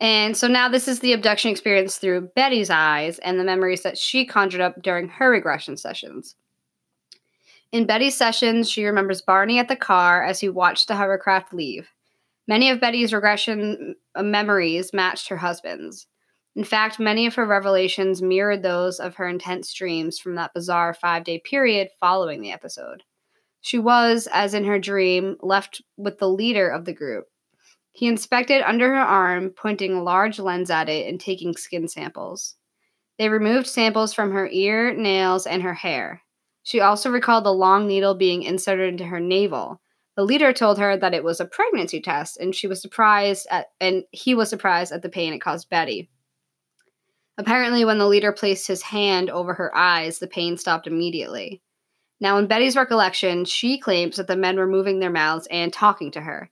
[0.00, 3.96] And so now this is the abduction experience through Betty's eyes and the memories that
[3.96, 6.36] she conjured up during her regression sessions.
[7.72, 11.88] In Betty's sessions, she remembers Barney at the car as he watched the hovercraft leave.
[12.46, 16.06] Many of Betty's regression uh, memories matched her husband's.
[16.58, 20.92] In fact, many of her revelations mirrored those of her intense dreams from that bizarre
[20.92, 23.04] five day period following the episode.
[23.60, 27.26] She was, as in her dream, left with the leader of the group.
[27.92, 32.56] He inspected under her arm, pointing a large lens at it and taking skin samples.
[33.20, 36.22] They removed samples from her ear, nails, and her hair.
[36.64, 39.80] She also recalled the long needle being inserted into her navel.
[40.16, 43.66] The leader told her that it was a pregnancy test, and she was surprised at,
[43.80, 46.10] and he was surprised at the pain it caused Betty.
[47.38, 51.62] Apparently, when the leader placed his hand over her eyes, the pain stopped immediately.
[52.20, 56.10] Now, in Betty's recollection, she claims that the men were moving their mouths and talking
[56.10, 56.50] to her.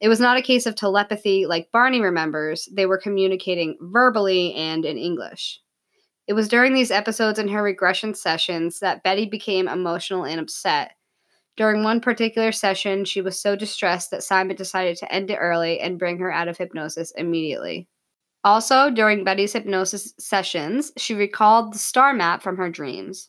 [0.00, 4.84] It was not a case of telepathy like Barney remembers, they were communicating verbally and
[4.84, 5.60] in English.
[6.26, 10.92] It was during these episodes in her regression sessions that Betty became emotional and upset.
[11.56, 15.78] During one particular session, she was so distressed that Simon decided to end it early
[15.78, 17.88] and bring her out of hypnosis immediately.
[18.46, 23.28] Also, during Betty's hypnosis sessions, she recalled the star map from her dreams.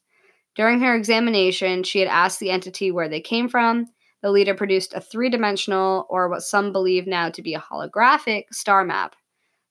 [0.56, 3.88] During her examination, she had asked the entity where they came from.
[4.22, 8.44] The leader produced a three dimensional, or what some believe now to be a holographic,
[8.52, 9.16] star map.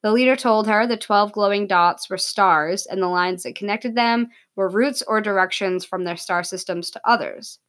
[0.02, 3.94] The leader told her the 12 glowing dots were stars, and the lines that connected
[3.94, 7.60] them were routes or directions from their star systems to others.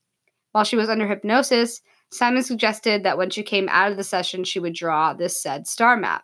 [0.51, 4.45] While she was under hypnosis, Simon suggested that when she came out of the session,
[4.45, 6.23] she would draw this said star map.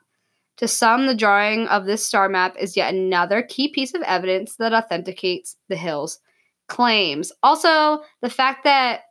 [0.58, 4.58] To some, the drawing of this star map is yet another key piece of evidence
[4.58, 6.20] that authenticates the Hills'
[6.68, 7.32] claims.
[7.42, 9.02] Also, the fact that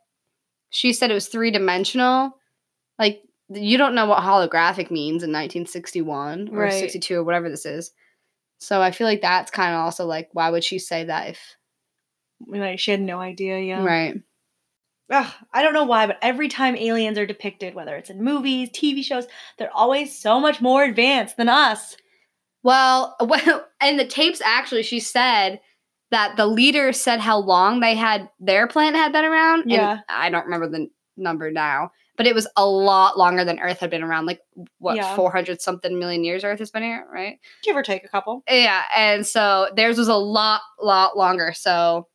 [0.69, 2.37] she said it was three dimensional,
[2.97, 6.73] like you don't know what holographic means in 1961 or right.
[6.73, 7.91] 62 or whatever this is.
[8.59, 11.39] So I feel like that's kind of also like, why would she say that if.
[12.47, 13.83] Like she had no idea, yeah.
[13.83, 14.21] Right.
[15.09, 18.69] Ugh, I don't know why, but every time aliens are depicted, whether it's in movies,
[18.69, 21.97] TV shows, they're always so much more advanced than us.
[22.63, 25.59] Well, well, in the tapes, actually, she said
[26.11, 29.69] that the leader said how long they had their planet had been around.
[29.69, 29.99] Yeah.
[30.07, 33.89] I don't remember the number now but it was a lot longer than Earth had
[33.89, 34.25] been around.
[34.25, 34.41] Like
[34.79, 35.15] what, yeah.
[35.15, 37.39] four hundred something million years Earth has been here, right?
[37.63, 38.43] Give or take a couple.
[38.47, 41.53] Yeah, and so theirs was a lot, lot longer.
[41.55, 42.07] So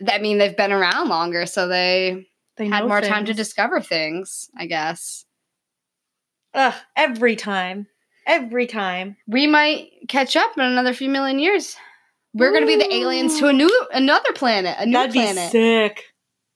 [0.00, 3.12] that mean they've been around longer, so they, they had more things.
[3.12, 4.48] time to discover things.
[4.56, 5.24] I guess.
[6.54, 6.74] Ugh!
[6.96, 7.86] Every time,
[8.26, 11.76] every time we might catch up in another few million years.
[12.34, 12.54] We're Ooh.
[12.54, 15.52] gonna be the aliens to a new another planet, a new That'd planet.
[15.52, 16.04] Be sick.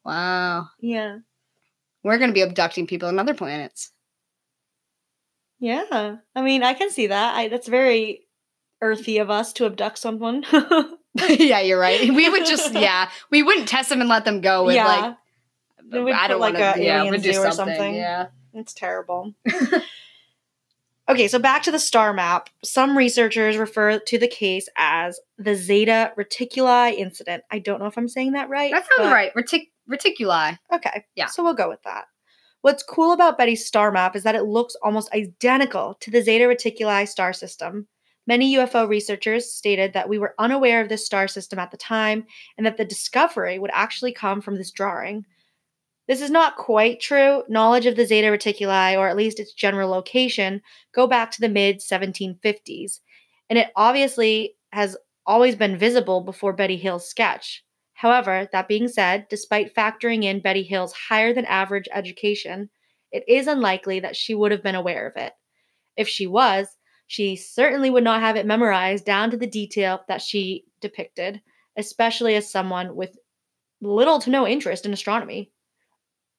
[0.05, 0.68] Wow.
[0.81, 1.18] Yeah.
[2.03, 3.92] We're going to be abducting people on other planets.
[5.59, 6.16] Yeah.
[6.35, 7.37] I mean, I can see that.
[7.37, 8.26] I, that's very
[8.81, 10.44] earthy of us to abduct someone.
[11.29, 12.12] yeah, you're right.
[12.12, 14.87] We would just, yeah, we wouldn't test them and let them go with yeah.
[14.87, 15.16] like,
[16.14, 17.53] I don't like want to, yeah, we do something.
[17.53, 17.94] something.
[17.94, 18.29] Yeah.
[18.53, 19.35] It's terrible.
[21.09, 22.51] okay, so back to the star map.
[22.64, 27.44] Some researchers refer to the case as the Zeta Reticuli incident.
[27.51, 28.73] I don't know if I'm saying that right.
[28.73, 29.33] That sounds right.
[29.35, 30.59] Retic- reticuli.
[30.73, 31.05] Okay.
[31.14, 31.27] Yeah.
[31.27, 32.07] So we'll go with that.
[32.62, 36.44] What's cool about Betty's star map is that it looks almost identical to the Zeta
[36.44, 37.87] Reticuli star system.
[38.31, 42.27] Many UFO researchers stated that we were unaware of this star system at the time
[42.57, 45.25] and that the discovery would actually come from this drawing.
[46.07, 47.43] This is not quite true.
[47.49, 50.62] Knowledge of the Zeta Reticuli, or at least its general location,
[50.95, 53.01] go back to the mid 1750s,
[53.49, 57.64] and it obviously has always been visible before Betty Hill's sketch.
[57.95, 62.71] However, that being said, despite factoring in Betty Hill's higher than average education,
[63.11, 65.33] it is unlikely that she would have been aware of it.
[65.97, 66.69] If she was,
[67.11, 71.42] she certainly would not have it memorized down to the detail that she depicted,
[71.77, 73.18] especially as someone with
[73.81, 75.51] little to no interest in astronomy.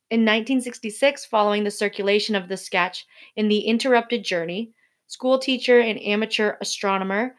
[0.10, 3.06] In 1966, following the circulation of the sketch
[3.36, 4.72] in The Interrupted Journey,
[5.08, 7.36] school teacher and amateur astronomer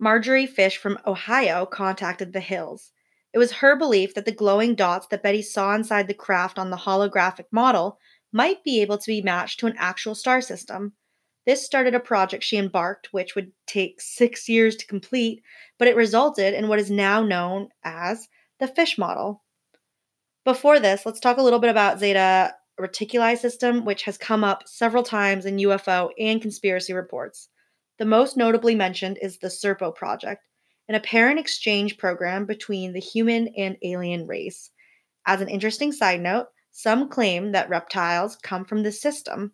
[0.00, 2.90] Marjorie Fish from Ohio contacted the Hills.
[3.32, 6.70] It was her belief that the glowing dots that Betty saw inside the craft on
[6.70, 8.00] the holographic model
[8.32, 10.94] might be able to be matched to an actual star system.
[11.46, 15.42] This started a project she embarked, which would take six years to complete,
[15.78, 18.28] but it resulted in what is now known as
[18.60, 19.42] the fish model.
[20.44, 24.66] Before this, let's talk a little bit about Zeta Reticuli system, which has come up
[24.66, 27.48] several times in UFO and conspiracy reports.
[27.98, 30.44] The most notably mentioned is the Serpo project,
[30.88, 34.70] an apparent exchange program between the human and alien race.
[35.26, 39.52] As an interesting side note, some claim that reptiles come from this system.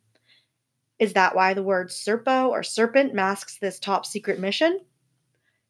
[0.99, 4.81] Is that why the word Serpo or serpent masks this top secret mission?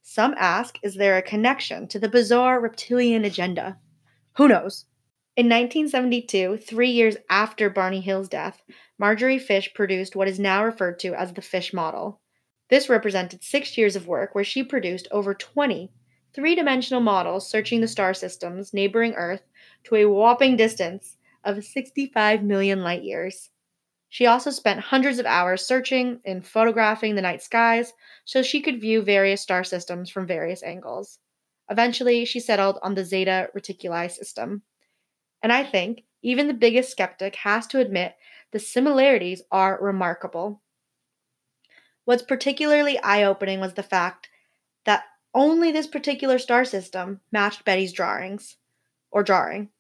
[0.03, 3.79] Some ask, is there a connection to the bizarre reptilian agenda?
[4.37, 4.85] Who knows?
[5.37, 8.63] In 1972, three years after Barney Hill's death,
[8.99, 12.21] Marjorie Fish produced what is now referred to as the Fish model.
[12.69, 15.91] This represented six years of work where she produced over 20
[16.35, 19.43] three dimensional models searching the star systems neighboring Earth
[19.85, 23.51] to a whopping distance of 65 million light years.
[24.15, 27.93] She also spent hundreds of hours searching and photographing the night skies
[28.25, 31.19] so she could view various star systems from various angles.
[31.69, 34.63] Eventually, she settled on the Zeta Reticuli system.
[35.43, 38.15] And I think even the biggest skeptic has to admit
[38.53, 40.63] the similarities are remarkable.
[42.05, 44.29] What's particularly eye opening was the fact
[44.85, 45.03] that
[45.35, 48.59] only this particular star system matched Betty's drawings,
[49.11, 49.71] or drawing.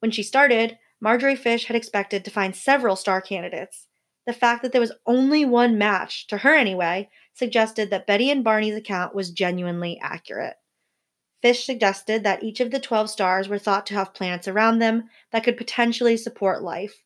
[0.00, 3.88] When she started, Marjorie Fish had expected to find several star candidates.
[4.24, 8.42] The fact that there was only one match, to her anyway, suggested that Betty and
[8.42, 10.54] Barney's account was genuinely accurate.
[11.42, 15.10] Fish suggested that each of the 12 stars were thought to have planets around them
[15.30, 17.04] that could potentially support life.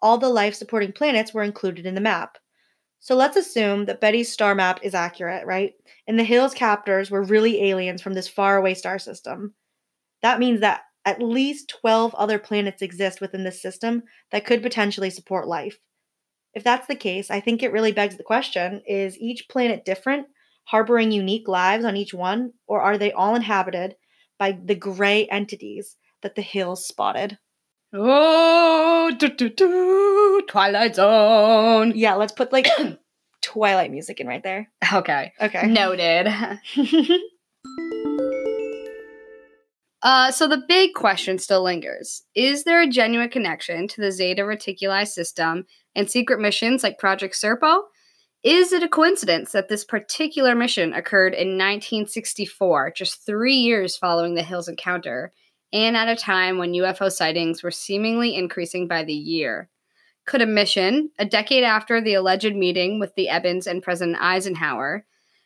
[0.00, 2.38] All the life supporting planets were included in the map.
[3.00, 5.74] So let's assume that Betty's star map is accurate, right?
[6.06, 9.54] And the Hill's captors were really aliens from this faraway star system.
[10.22, 15.10] That means that at least 12 other planets exist within this system that could potentially
[15.10, 15.78] support life.
[16.54, 20.26] If that's the case, I think it really begs the question is each planet different,
[20.64, 23.94] harboring unique lives on each one, or are they all inhabited
[24.38, 27.38] by the gray entities that the Hills spotted?
[27.94, 31.92] Oh, do, do, do, Twilight Zone.
[31.94, 32.66] Yeah, let's put like
[33.42, 34.70] Twilight music in right there.
[34.92, 35.32] Okay.
[35.40, 35.66] Okay.
[35.66, 36.28] Noted.
[40.02, 42.22] Uh, so the big question still lingers.
[42.34, 47.34] Is there a genuine connection to the Zeta Reticuli system and secret missions like Project
[47.34, 47.82] Serpo?
[48.42, 54.34] Is it a coincidence that this particular mission occurred in 1964, just three years following
[54.34, 55.32] the Hills encounter,
[55.72, 59.70] and at a time when UFO sightings were seemingly increasing by the year?
[60.26, 65.04] Could a mission, a decade after the alleged meeting with the Ebens and President Eisenhower,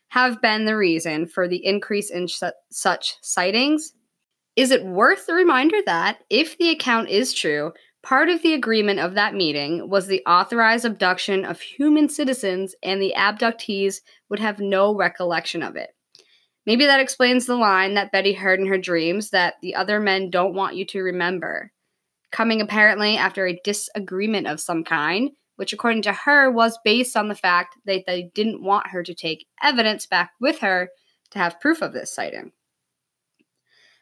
[0.09, 2.41] have been the reason for the increase in sh-
[2.71, 3.93] such sightings?
[4.57, 8.99] Is it worth the reminder that, if the account is true, part of the agreement
[8.99, 14.59] of that meeting was the authorized abduction of human citizens and the abductees would have
[14.59, 15.91] no recollection of it?
[16.65, 20.31] Maybe that explains the line that Betty heard in her dreams that the other men
[20.31, 21.71] don't want you to remember,
[22.31, 27.27] coming apparently after a disagreement of some kind, which according to her was based on
[27.27, 30.89] the fact that they didn't want her to take evidence back with her
[31.29, 32.53] to have proof of this sighting.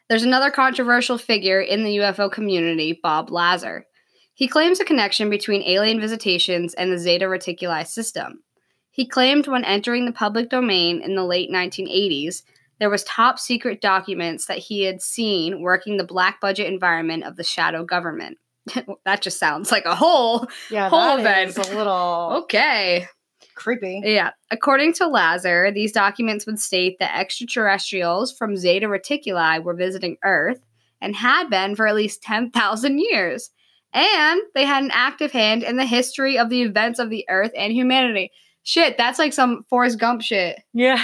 [0.08, 3.86] There's another controversial figure in the UFO community, Bob Lazar.
[4.34, 8.44] He claims a connection between alien visitations and the Zeta Reticuli system.
[8.92, 12.44] He claimed when entering the public domain in the late 1980s,
[12.80, 17.36] there was top secret documents that he had seen working the black budget environment of
[17.36, 18.38] the shadow government.
[19.06, 21.70] that just sounds like a whole yeah, whole that event.
[21.70, 23.08] a little Okay.
[23.56, 24.02] Creepy.
[24.04, 24.32] Yeah.
[24.52, 30.60] According to Lazar, these documents would state that extraterrestrials from Zeta Reticuli were visiting Earth
[31.02, 33.50] and had been for at least 10,000 years.
[33.94, 37.52] And they had an active hand in the history of the events of the Earth
[37.56, 38.32] and humanity.
[38.64, 40.60] Shit, that's like some Forrest Gump shit.
[40.74, 40.98] Yeah.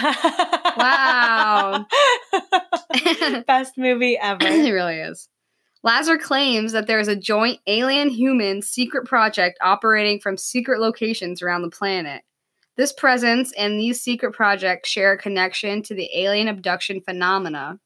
[0.78, 1.86] Wow.
[3.48, 4.40] Best movie ever.
[4.42, 5.30] it really is.
[5.84, 11.42] Lazar claims that there is a joint alien human secret project operating from secret locations
[11.42, 12.24] around the planet.
[12.78, 17.80] This presence and these secret projects share a connection to the alien abduction phenomena.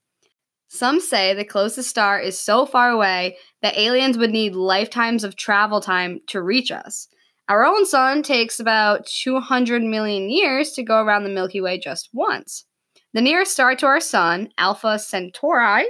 [0.67, 5.35] Some say the closest star is so far away that aliens would need lifetimes of
[5.35, 7.07] travel time to reach us.
[7.47, 12.09] Our own sun takes about 200 million years to go around the Milky Way just
[12.13, 12.65] once.
[13.13, 15.85] The nearest star to our sun, Alpha Centauri,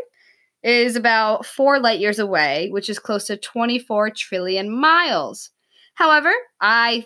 [0.63, 5.51] is about four light years away, which is close to 24 trillion miles.
[5.93, 7.05] However, I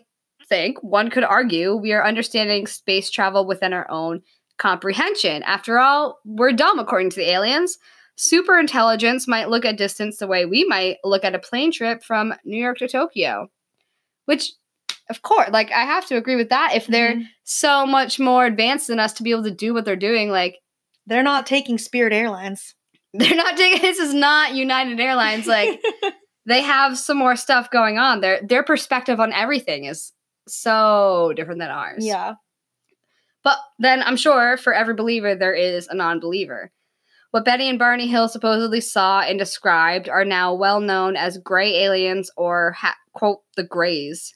[0.50, 4.22] think one could argue we are understanding space travel within our own
[4.58, 5.44] comprehension.
[5.44, 7.78] After all, we're dumb according to the aliens.
[8.18, 12.04] Super intelligence might look at distance the way we might look at a plane trip
[12.04, 13.50] from New York to Tokyo.
[14.26, 14.52] Which,
[15.10, 16.74] of course, like I have to agree with that.
[16.76, 17.28] If they're Mhm.
[17.46, 20.58] so much more advanced than us to be able to do what they're doing, like
[21.08, 22.76] They're not taking Spirit Airlines.
[23.16, 25.48] they're not taking this is not United Airlines.
[25.48, 25.82] Like
[26.46, 28.22] they have some more stuff going on.
[28.22, 30.12] Their their perspective on everything is
[30.50, 32.06] so different than ours.
[32.06, 32.34] yeah.
[33.44, 36.72] But then I'm sure for every believer there is a non-believer.
[37.32, 41.84] What Betty and Barney Hill supposedly saw and described are now well known as gray
[41.84, 44.34] aliens or ha- quote the grays.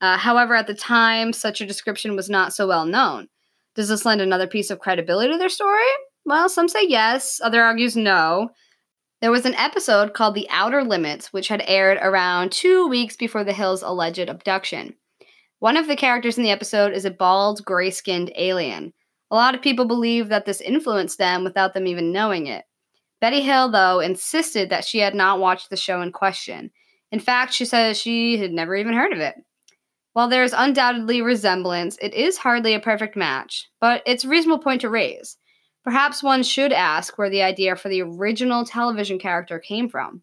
[0.00, 3.28] Uh, however, at the time, such a description was not so well known.
[3.74, 5.82] Does this lend another piece of credibility to their story?
[6.24, 8.50] Well, some say yes, other argues no.
[9.20, 13.42] There was an episode called The Outer Limits, which had aired around two weeks before
[13.42, 14.94] the Hills' alleged abduction.
[15.58, 18.92] One of the characters in the episode is a bald, gray skinned alien.
[19.30, 22.64] A lot of people believe that this influenced them without them even knowing it.
[23.20, 26.70] Betty Hill, though, insisted that she had not watched the show in question.
[27.10, 29.36] In fact, she says she had never even heard of it.
[30.12, 34.62] While there is undoubtedly resemblance, it is hardly a perfect match, but it's a reasonable
[34.62, 35.38] point to raise.
[35.82, 40.22] Perhaps one should ask where the idea for the original television character came from.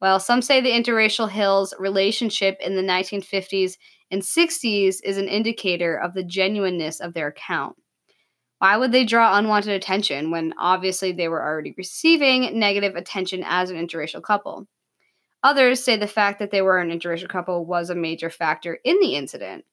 [0.00, 3.76] Well, some say the interracial Hills relationship in the 1950s
[4.10, 7.76] and 60s is an indicator of the genuineness of their account.
[8.58, 13.70] Why would they draw unwanted attention when obviously they were already receiving negative attention as
[13.70, 14.66] an interracial couple?
[15.44, 18.98] Others say the fact that they were an interracial couple was a major factor in
[19.00, 19.64] the incident.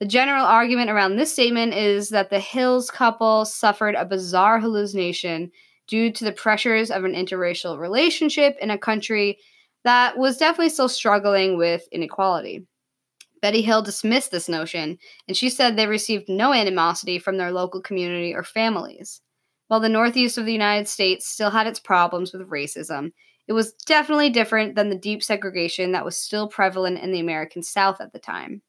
[0.00, 5.52] The general argument around this statement is that the Hills couple suffered a bizarre hallucination
[5.86, 9.38] due to the pressures of an interracial relationship in a country
[9.84, 12.66] that was definitely still struggling with inequality.
[13.42, 17.82] Betty Hill dismissed this notion, and she said they received no animosity from their local
[17.82, 19.20] community or families.
[19.66, 23.10] While the Northeast of the United States still had its problems with racism,
[23.48, 27.64] it was definitely different than the deep segregation that was still prevalent in the American
[27.64, 28.62] South at the time.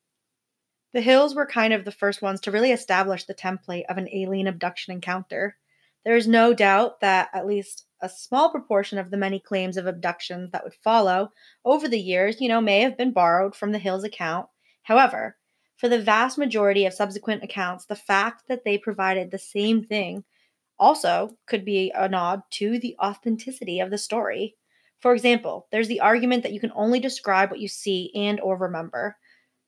[0.93, 4.09] The Hills were kind of the first ones to really establish the template of an
[4.11, 5.55] alien abduction encounter.
[6.03, 9.85] There is no doubt that at least a small proportion of the many claims of
[9.85, 11.29] abductions that would follow
[11.63, 14.47] over the years, you know, may have been borrowed from the Hills account.
[14.83, 15.37] However,
[15.75, 20.23] for the vast majority of subsequent accounts, the fact that they provided the same thing
[20.79, 24.55] also could be a nod to the authenticity of the story.
[24.99, 28.55] For example, there's the argument that you can only describe what you see and or
[28.55, 29.17] remember.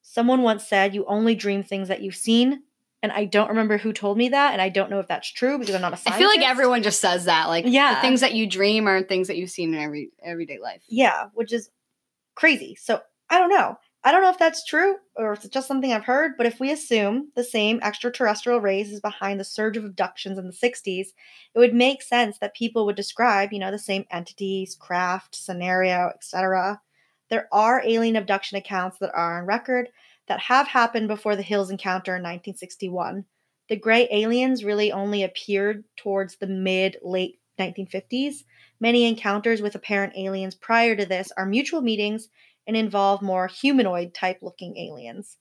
[0.02, 2.64] Someone once said you only dream things that you've seen,
[3.04, 5.58] and I don't remember who told me that, and I don't know if that's true
[5.60, 6.16] because I'm not a scientist.
[6.16, 7.48] I feel like everyone just says that.
[7.48, 7.96] Like, Yeah.
[7.96, 10.84] the things that you dream are things that you've seen in every everyday life.
[10.88, 11.70] Yeah, which is
[12.36, 12.76] crazy.
[12.76, 13.78] So I don't know.
[14.06, 16.60] I don't know if that's true or if it's just something I've heard, but if
[16.60, 21.08] we assume the same extraterrestrial race is behind the surge of abductions in the 60s,
[21.56, 26.12] it would make sense that people would describe, you know, the same entities, craft, scenario,
[26.14, 26.80] etc.
[27.32, 29.90] There are alien abduction accounts that are on record
[30.28, 33.26] that have happened before the Hills encounter in 1961.
[33.70, 38.44] The gray aliens really only appeared towards the mid late 1950s.
[38.80, 42.30] Many encounters with apparent aliens prior to this are mutual meetings
[42.68, 45.38] and involve more humanoid type looking aliens.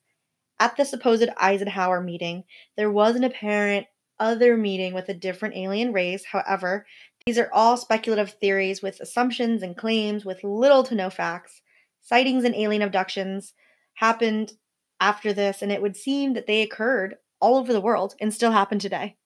[0.61, 2.45] At the supposed Eisenhower meeting,
[2.77, 3.87] there was an apparent
[4.19, 6.25] other meeting with a different alien race.
[6.25, 6.87] However,
[7.27, 11.63] these are all speculative theories with assumptions and claims with little to no facts.
[12.03, 13.55] Sightings and alien abductions
[13.95, 14.53] happened
[15.01, 18.53] after this, and it would seem that they occurred all over the world and still
[18.53, 19.17] happen today.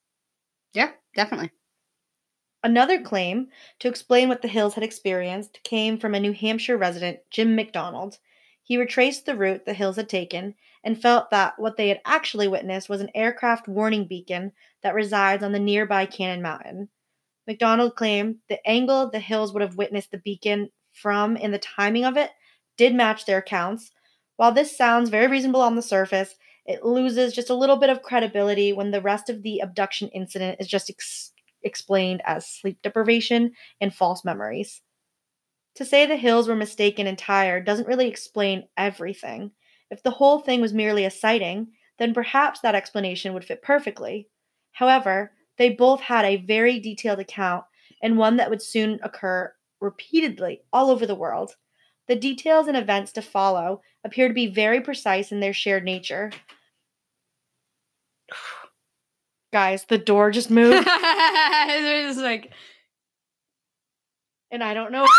[0.73, 1.51] Yeah, definitely.
[2.63, 3.49] Another claim
[3.79, 8.19] to explain what the Hills had experienced came from a New Hampshire resident, Jim McDonald.
[8.63, 12.49] He retraced the route the Hills had taken and felt that what they had actually
[12.49, 14.53] witnessed was an aircraft warning beacon
[14.83, 16.89] that resides on the nearby Cannon Mountain.
[17.47, 22.05] McDonald claimed the angle the Hills would have witnessed the beacon from and the timing
[22.05, 22.31] of it
[22.77, 23.93] did match their accounts.
[24.37, 26.35] While this sounds very reasonable on the surface,
[26.67, 30.59] it loses just a little bit of credibility when the rest of the abduction incident
[30.61, 30.91] is just
[31.63, 34.83] explained as sleep deprivation and false memories.
[35.77, 39.53] To say the hills were mistaken and tired doesn't really explain everything.
[39.91, 44.29] If the whole thing was merely a sighting, then perhaps that explanation would fit perfectly.
[44.73, 47.65] However, they both had a very detailed account
[48.03, 51.57] and one that would soon occur repeatedly all over the world.
[52.07, 56.31] The details and events to follow appear to be very precise in their shared nature.
[59.53, 62.53] Guys, the door just moved, it's just like,
[64.51, 65.07] and I don't know.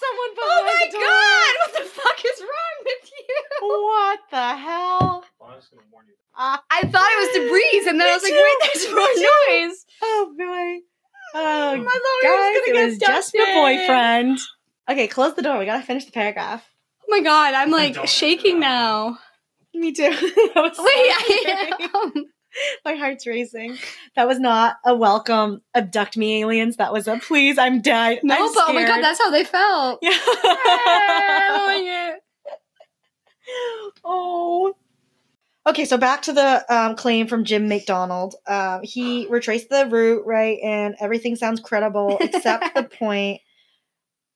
[0.00, 1.00] Someone oh my the door.
[1.00, 3.36] god, what the fuck is wrong with you?
[3.68, 5.24] What the hell?
[5.44, 6.14] I'm just gonna warn you.
[6.36, 8.94] Ah, I thought it was debris, and then I was like, too, wait, there's me
[8.94, 9.68] more too.
[9.68, 9.86] noise.
[10.02, 10.86] oh boy.
[11.32, 13.54] Oh, My lawyer's guys, gonna it get was just my dusted.
[13.80, 14.38] boyfriend.
[14.90, 15.58] Okay, close the door.
[15.58, 16.64] We gotta finish the paragraph.
[17.02, 19.18] Oh my god, I'm like shaking now.
[19.74, 20.02] Me too.
[20.10, 21.62] That was Wait, scary.
[21.72, 22.24] I am.
[22.84, 23.78] My heart's racing.
[24.16, 26.76] That was not a welcome abduct me aliens.
[26.76, 28.20] That was a please, I'm dead.
[28.22, 30.00] No, I'm but oh my god, that's how they felt.
[30.02, 30.10] yeah.
[31.54, 32.16] oh,
[34.04, 34.74] oh.
[35.66, 38.34] Okay, so back to the um, claim from Jim McDonald.
[38.46, 43.40] Um, he retraced the route, right, and everything sounds credible except the point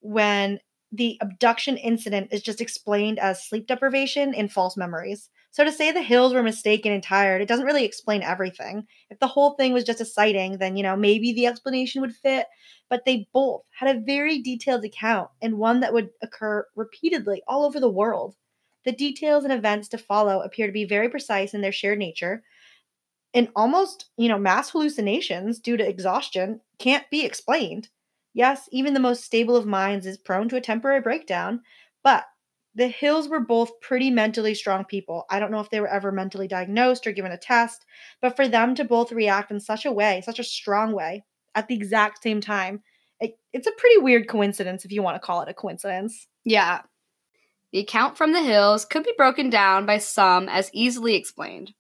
[0.01, 0.61] when
[0.93, 5.31] the abduction incident is just explained as sleep deprivation and false memories.
[5.55, 8.87] So to say the hills were mistaken and tired, it doesn't really explain everything.
[9.09, 12.15] If the whole thing was just a sighting, then, you know, maybe the explanation would
[12.15, 12.49] fit.
[12.91, 17.65] But they both had a very detailed account and one that would occur repeatedly all
[17.65, 18.37] over the world.
[18.85, 22.45] The details and events to follow appear to be very precise in their shared nature.
[23.35, 27.91] And almost, you know, mass hallucinations due to exhaustion can't be explained.
[28.35, 31.63] Yes, even the most stable of minds is prone to a temporary breakdown,
[32.03, 32.27] but
[32.75, 35.25] the Hills were both pretty mentally strong people.
[35.31, 37.85] I don't know if they were ever mentally diagnosed or given a test,
[38.21, 41.69] but for them to both react in such a way, such a strong way, at
[41.69, 42.83] the exact same time,
[43.21, 46.27] it, it's a pretty weird coincidence if you want to call it a coincidence.
[46.45, 46.83] Yeah.
[47.73, 51.75] The account from the hills could be broken down by some as easily explained.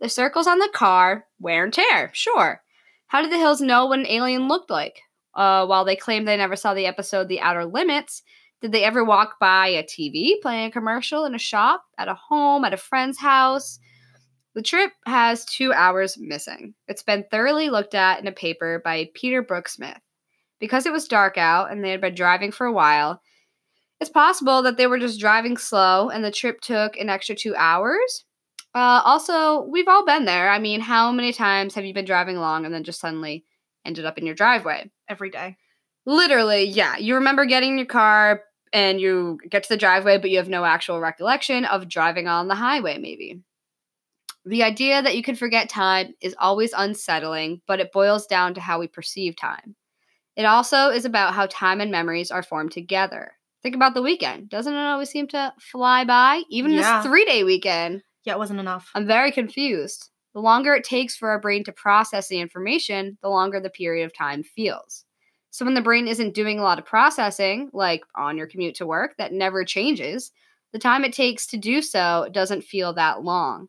[0.00, 2.62] The circles on the car, wear and tear, sure.
[3.06, 5.02] How did the hills know what an alien looked like?
[5.34, 8.22] Uh, while they claim they never saw the episode The Outer Limits,
[8.62, 12.14] did they ever walk by a TV playing a commercial in a shop, at a
[12.14, 13.80] home, at a friend's house?
[14.54, 16.74] The trip has two hours missing.
[16.86, 19.98] It's been thoroughly looked at in a paper by Peter Brookesmith.
[20.60, 23.20] Because it was dark out and they had been driving for a while,
[24.00, 27.56] it's possible that they were just driving slow and the trip took an extra two
[27.56, 28.24] hours.
[28.74, 30.50] Uh, also, we've all been there.
[30.50, 33.44] I mean, how many times have you been driving along and then just suddenly
[33.84, 34.88] ended up in your driveway?
[35.08, 35.56] Every day.
[36.06, 36.96] Literally, yeah.
[36.96, 38.42] You remember getting in your car,
[38.72, 42.48] and you get to the driveway, but you have no actual recollection of driving on
[42.48, 43.40] the highway, maybe.
[44.44, 48.60] The idea that you can forget time is always unsettling, but it boils down to
[48.60, 49.76] how we perceive time.
[50.34, 53.32] It also is about how time and memories are formed together.
[53.62, 54.48] Think about the weekend.
[54.48, 56.42] Doesn't it always seem to fly by?
[56.48, 57.02] Even Yeah.
[57.02, 58.02] this three day weekend.
[58.24, 58.90] Yeah, it wasn't enough.
[58.94, 60.10] I'm very confused.
[60.34, 64.04] The longer it takes for our brain to process the information, the longer the period
[64.06, 65.04] of time feels.
[65.52, 68.86] So when the brain isn't doing a lot of processing, like on your commute to
[68.86, 70.32] work, that never changes,
[70.72, 73.68] the time it takes to do so doesn't feel that long.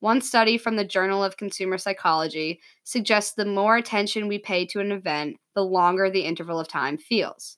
[0.00, 4.80] One study from the Journal of Consumer Psychology suggests the more attention we pay to
[4.80, 7.56] an event, the longer the interval of time feels.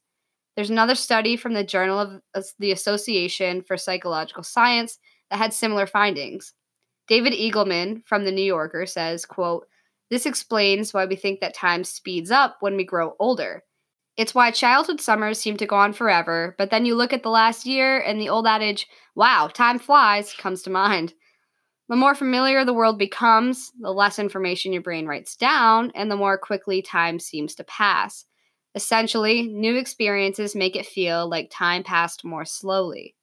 [0.54, 4.98] There's another study from the Journal of the Association for Psychological Science
[5.30, 6.54] that had similar findings.
[7.08, 9.66] David Eagleman from the New Yorker says, quote,
[10.10, 13.62] this explains why we think that time speeds up when we grow older.
[14.16, 17.30] It's why childhood summers seem to go on forever, but then you look at the
[17.30, 18.86] last year and the old adage,
[19.16, 21.14] wow, time flies, comes to mind.
[21.88, 26.16] The more familiar the world becomes, the less information your brain writes down, and the
[26.16, 28.24] more quickly time seems to pass.
[28.74, 33.14] Essentially, new experiences make it feel like time passed more slowly.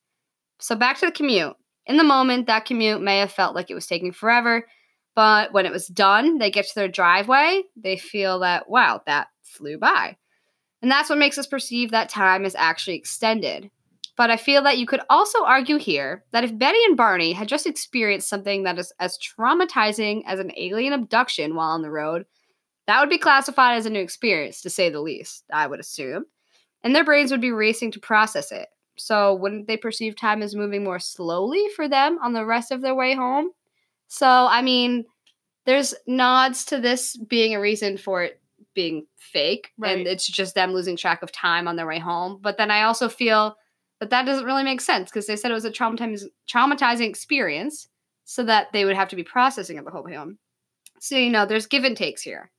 [0.60, 1.56] So, back to the commute.
[1.88, 4.68] In the moment, that commute may have felt like it was taking forever,
[5.16, 9.28] but when it was done, they get to their driveway, they feel that, wow, that
[9.44, 10.18] flew by.
[10.82, 13.70] And that's what makes us perceive that time is actually extended.
[14.18, 17.48] But I feel that you could also argue here that if Betty and Barney had
[17.48, 22.26] just experienced something that is as traumatizing as an alien abduction while on the road,
[22.88, 26.26] that would be classified as a new experience, to say the least, I would assume.
[26.84, 28.68] And their brains would be racing to process it.
[28.98, 32.82] So wouldn't they perceive time as moving more slowly for them on the rest of
[32.82, 33.52] their way home?
[34.14, 35.06] So, I mean,
[35.66, 38.42] there's nods to this being a reason for it
[38.76, 39.98] being fake, Right.
[40.00, 42.40] and it's just them losing track of time on their way home.
[42.42, 43.56] But then I also feel
[44.02, 47.88] that that doesn't really make sense because they said it was a traumatizing, traumatizing experience,
[48.26, 50.38] so that they would have to be processing it the whole way home.
[51.00, 52.52] So, you know, there's give and takes here.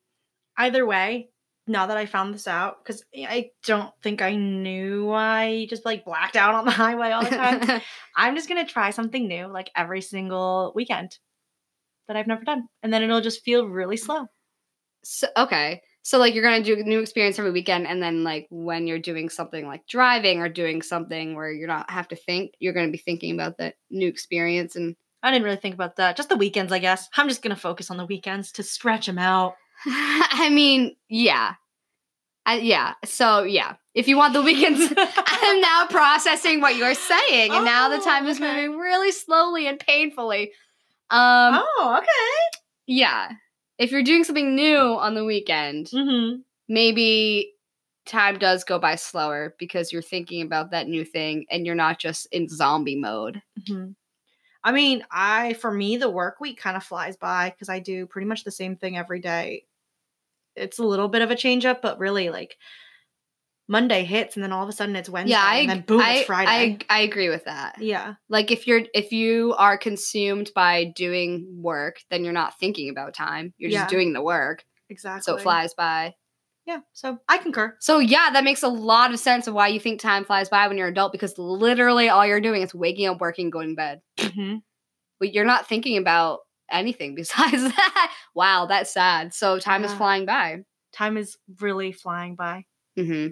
[0.57, 1.29] Either way,
[1.67, 6.07] now that I found this out, because I don't think I knew I just like
[6.07, 7.83] blacked out on the highway all the time.
[8.17, 11.19] I'm just gonna try something new like every single weekend
[12.13, 12.67] that I've never done.
[12.83, 14.27] And then it'll just feel really slow.
[15.05, 15.81] So okay.
[16.03, 18.99] So like you're gonna do a new experience every weekend, and then like when you're
[18.99, 22.91] doing something like driving or doing something where you're not have to think, you're gonna
[22.91, 24.77] be thinking about that new experience.
[24.77, 26.17] And I didn't really think about that.
[26.17, 27.09] Just the weekends, I guess.
[27.17, 29.55] I'm just gonna focus on the weekends to stretch them out.
[29.87, 31.55] I mean, yeah,
[32.45, 32.95] I, yeah.
[33.05, 37.89] So yeah, if you want the weekends, I'm now processing what you're saying, and now
[37.89, 40.53] the Oh, time is oh, moving really slowly and painfully.
[41.11, 42.59] Um, oh, okay.
[42.87, 43.33] yeah.
[43.79, 46.41] If you're doing something new on the weekend, Mm-hmm.
[46.69, 47.53] maybe
[48.07, 51.99] time does go by slower because you're thinking about that new thing and you're not
[51.99, 53.43] just in zombie mode.
[53.67, 53.91] hmm
[54.65, 58.07] I mean, I for me the work week kind of flies by because I do
[58.07, 59.65] pretty much the same thing every day.
[60.57, 62.57] It's a little bit of a change up, but really like
[63.69, 66.01] Monday hits and then all of a sudden it's Wednesday yeah, I, and then boom,
[66.01, 66.79] I, it's Friday.
[66.91, 67.77] I, I agree with that.
[67.81, 68.15] yeah.
[68.29, 73.15] Like if you're if you are consumed by doing work, then you're not thinking about
[73.15, 73.55] time.
[73.59, 73.89] You're just Yeah.
[73.89, 74.65] doing the work.
[74.91, 75.23] Exactly.
[75.23, 76.13] So it flies by.
[76.67, 76.81] Yeah.
[76.93, 77.77] So I concur.
[77.81, 80.69] So yeah, that makes a lot of sense of why you think time flies by
[80.69, 83.75] when you're an adult because literally all you're doing is waking up, working, going to
[83.77, 84.01] bed.
[84.19, 84.57] Mm-hmm.
[85.19, 86.41] but you're not thinking about
[86.71, 88.13] anything besides that.
[88.35, 89.35] Wow, that's sad.
[89.35, 90.59] So time is flying by.
[90.93, 92.65] Time is really flying by.
[92.97, 93.29] hmm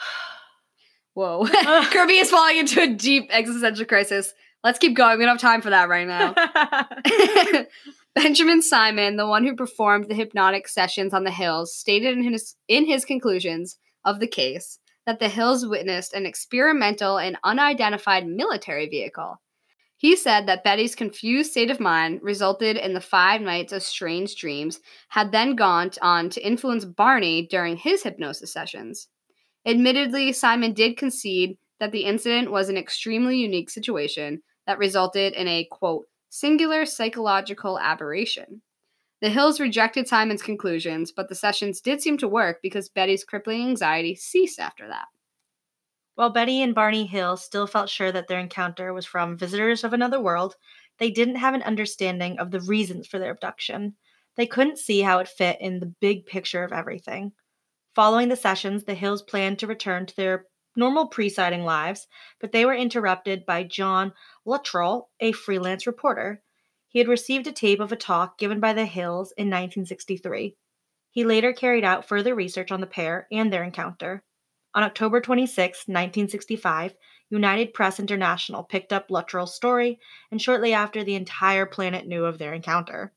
[1.14, 1.46] Whoa.
[1.90, 4.32] Kirby is falling into a deep existential crisis.
[4.62, 5.18] Let's keep going.
[5.18, 6.34] We don't have time for that right now.
[8.14, 12.56] Benjamin Simon, the one who performed the hypnotic sessions on the Hills, stated in his
[12.68, 18.88] in his conclusions of the case that the Hills witnessed an experimental and unidentified military
[18.88, 19.40] vehicle.
[19.96, 24.34] He said that Betty's confused state of mind resulted in the five nights of strange
[24.34, 29.08] dreams, had then gone on to influence Barney during his hypnosis sessions.
[29.66, 35.48] Admittedly, Simon did concede that the incident was an extremely unique situation that resulted in
[35.48, 38.62] a quote singular psychological aberration.
[39.20, 43.68] The Hills rejected Simon's conclusions, but the sessions did seem to work because Betty's crippling
[43.68, 45.06] anxiety ceased after that.
[46.14, 49.92] While Betty and Barney Hill still felt sure that their encounter was from visitors of
[49.92, 50.54] another world,
[50.98, 53.96] they didn't have an understanding of the reasons for their abduction.
[54.36, 57.32] They couldn't see how it fit in the big picture of everything.
[57.94, 62.06] Following the sessions, the Hills planned to return to their normal presiding lives,
[62.40, 64.12] but they were interrupted by John
[64.44, 66.42] Luttrell, a freelance reporter.
[66.88, 70.56] He had received a tape of a talk given by the Hills in 1963.
[71.10, 74.22] He later carried out further research on the pair and their encounter.
[74.72, 76.94] On October 26, 1965,
[77.28, 79.98] United Press International picked up Luttrell's story,
[80.30, 83.12] and shortly after, the entire planet knew of their encounter.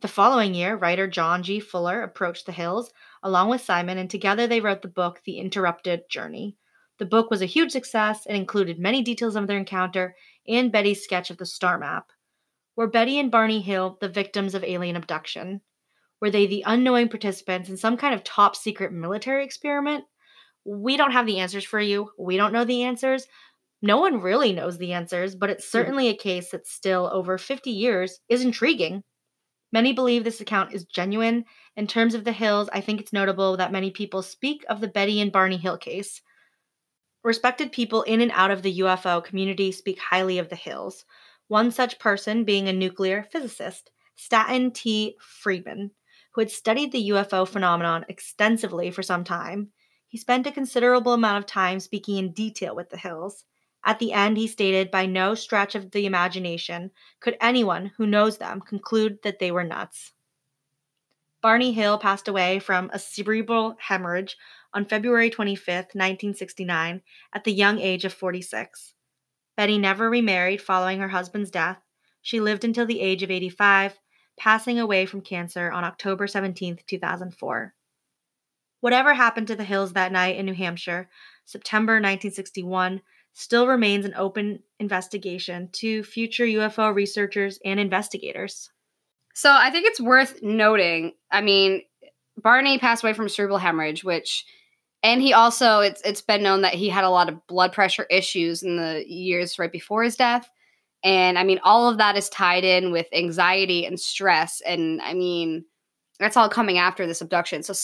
[0.00, 1.60] The following year, writer John G.
[1.60, 2.92] Fuller approached the Hills
[3.24, 6.56] along with Simon, and together they wrote the book The Interrupted Journey.
[6.98, 10.14] The book was a huge success and included many details of their encounter
[10.46, 12.10] and Betty's sketch of the star map.
[12.76, 15.62] Were Betty and Barney Hill the victims of alien abduction?
[16.20, 20.04] Were they the unknowing participants in some kind of top secret military experiment?
[20.64, 22.10] We don't have the answers for you.
[22.18, 23.26] We don't know the answers.
[23.82, 25.78] No one really knows the answers, but it's hmm.
[25.78, 29.02] certainly a case that still, over 50 years, is intriguing.
[29.74, 31.46] Many believe this account is genuine.
[31.74, 34.86] In terms of the Hills, I think it's notable that many people speak of the
[34.86, 36.22] Betty and Barney Hill case.
[37.24, 41.04] Respected people in and out of the UFO community speak highly of the Hills.
[41.48, 45.16] One such person being a nuclear physicist, Stanton T.
[45.18, 45.90] Friedman,
[46.34, 49.72] who had studied the UFO phenomenon extensively for some time.
[50.06, 53.44] He spent a considerable amount of time speaking in detail with the Hills.
[53.84, 58.38] At the end, he stated, by no stretch of the imagination could anyone who knows
[58.38, 60.12] them conclude that they were nuts.
[61.42, 64.38] Barney Hill passed away from a cerebral hemorrhage
[64.72, 67.02] on February 25, 1969,
[67.34, 68.94] at the young age of 46.
[69.54, 71.78] Betty never remarried following her husband's death.
[72.22, 74.00] She lived until the age of 85,
[74.38, 77.74] passing away from cancer on October 17, 2004.
[78.80, 81.10] Whatever happened to the Hills that night in New Hampshire,
[81.44, 83.02] September 1961,
[83.34, 88.70] still remains an open investigation to future UFO researchers and investigators.
[89.34, 91.12] So I think it's worth noting.
[91.30, 91.82] I mean,
[92.40, 94.46] Barney passed away from cerebral hemorrhage, which,
[95.02, 98.06] and he also it's it's been known that he had a lot of blood pressure
[98.08, 100.48] issues in the years right before his death,
[101.02, 105.12] and I mean all of that is tied in with anxiety and stress, and I
[105.14, 105.64] mean
[106.18, 107.62] that's all coming after this abduction.
[107.64, 107.74] So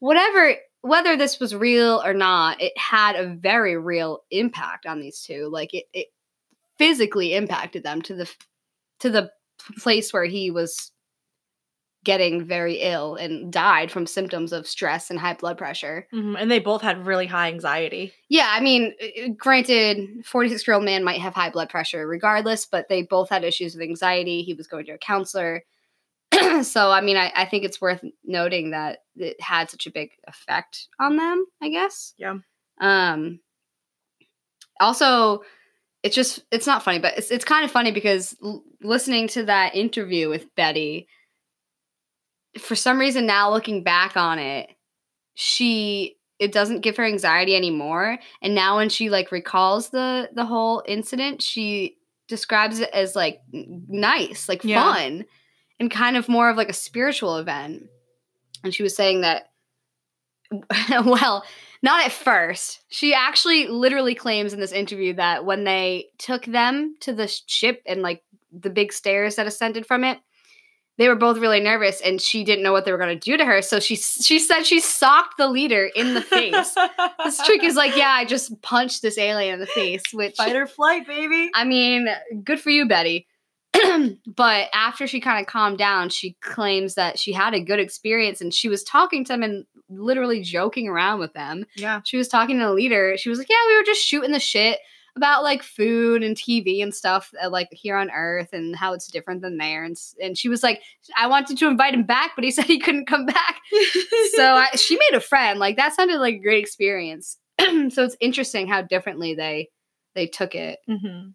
[0.00, 5.20] whatever, whether this was real or not, it had a very real impact on these
[5.22, 5.48] two.
[5.52, 6.06] Like it, it
[6.78, 8.30] physically impacted them to the
[9.00, 9.30] to the
[9.78, 10.92] place where he was
[12.02, 16.06] getting very ill and died from symptoms of stress and high blood pressure.
[16.14, 18.14] Mm-hmm, and they both had really high anxiety.
[18.30, 18.94] Yeah, I mean,
[19.36, 23.44] granted, 46 year old man might have high blood pressure regardless, but they both had
[23.44, 24.42] issues with anxiety.
[24.42, 25.64] He was going to a counselor.
[26.62, 30.10] so, I mean, I, I think it's worth noting that it had such a big
[30.26, 32.14] effect on them, I guess.
[32.16, 32.36] Yeah.
[32.80, 33.40] Um,
[34.80, 35.42] also,
[36.02, 39.44] it's just it's not funny, but it's it's kind of funny because l- listening to
[39.44, 41.08] that interview with Betty,
[42.58, 44.70] for some reason now looking back on it,
[45.34, 50.46] she it doesn't give her anxiety anymore, and now when she like recalls the the
[50.46, 51.96] whole incident, she
[52.28, 54.82] describes it as like nice, like Yeah.
[54.94, 55.24] fun,
[55.80, 57.88] and kind of more of like a spiritual event.
[58.62, 59.46] And she was saying that
[60.90, 61.44] well,
[61.82, 62.80] not at first.
[62.88, 67.82] She actually literally claims in this interview that when they took them to the ship
[67.86, 68.22] and like
[68.52, 70.18] the big stairs that ascended from it,
[70.98, 73.38] they were both really nervous and she didn't know what they were going to do
[73.38, 73.62] to her.
[73.62, 76.76] So she she said she socked the leader in the face.
[77.24, 80.56] this trick is like, yeah, I just punched this alien in the face, which fight
[80.56, 81.50] or flight, baby.
[81.54, 82.08] I mean,
[82.44, 83.26] good for you, Betty.
[84.36, 88.40] but after she kind of calmed down, she claims that she had a good experience
[88.40, 91.64] and she was talking to them and literally joking around with them.
[91.76, 92.00] Yeah.
[92.04, 93.16] She was talking to the leader.
[93.16, 94.78] She was like, Yeah, we were just shooting the shit.
[95.16, 99.08] about like food and TV and stuff uh, like here on Earth and how it's
[99.08, 99.84] different than there.
[99.84, 100.80] And and she was like,
[101.16, 103.56] I wanted to invite him back, but he said he couldn't come back.
[104.34, 105.58] so I, she made a friend.
[105.58, 107.36] Like that sounded like a great experience.
[107.60, 109.68] so it's interesting how differently they
[110.14, 111.30] they took it, hmm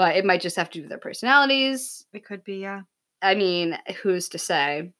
[0.00, 2.06] but it might just have to do with their personalities.
[2.14, 2.80] it could be, yeah.
[3.20, 4.94] I mean, who's to say?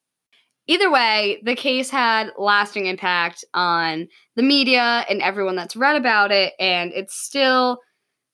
[0.67, 6.33] Either way, the case had lasting impact on the media and everyone that's read about
[6.33, 7.79] it, and it's still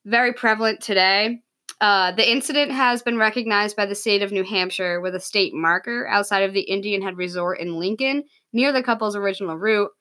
[0.03, 1.39] very prevalent today.
[1.79, 5.53] Uh, the incident has been recognized by the state of New Hampshire with a state
[5.53, 9.91] marker outside of the Indian Head Resort in Lincoln, near the couple's original route.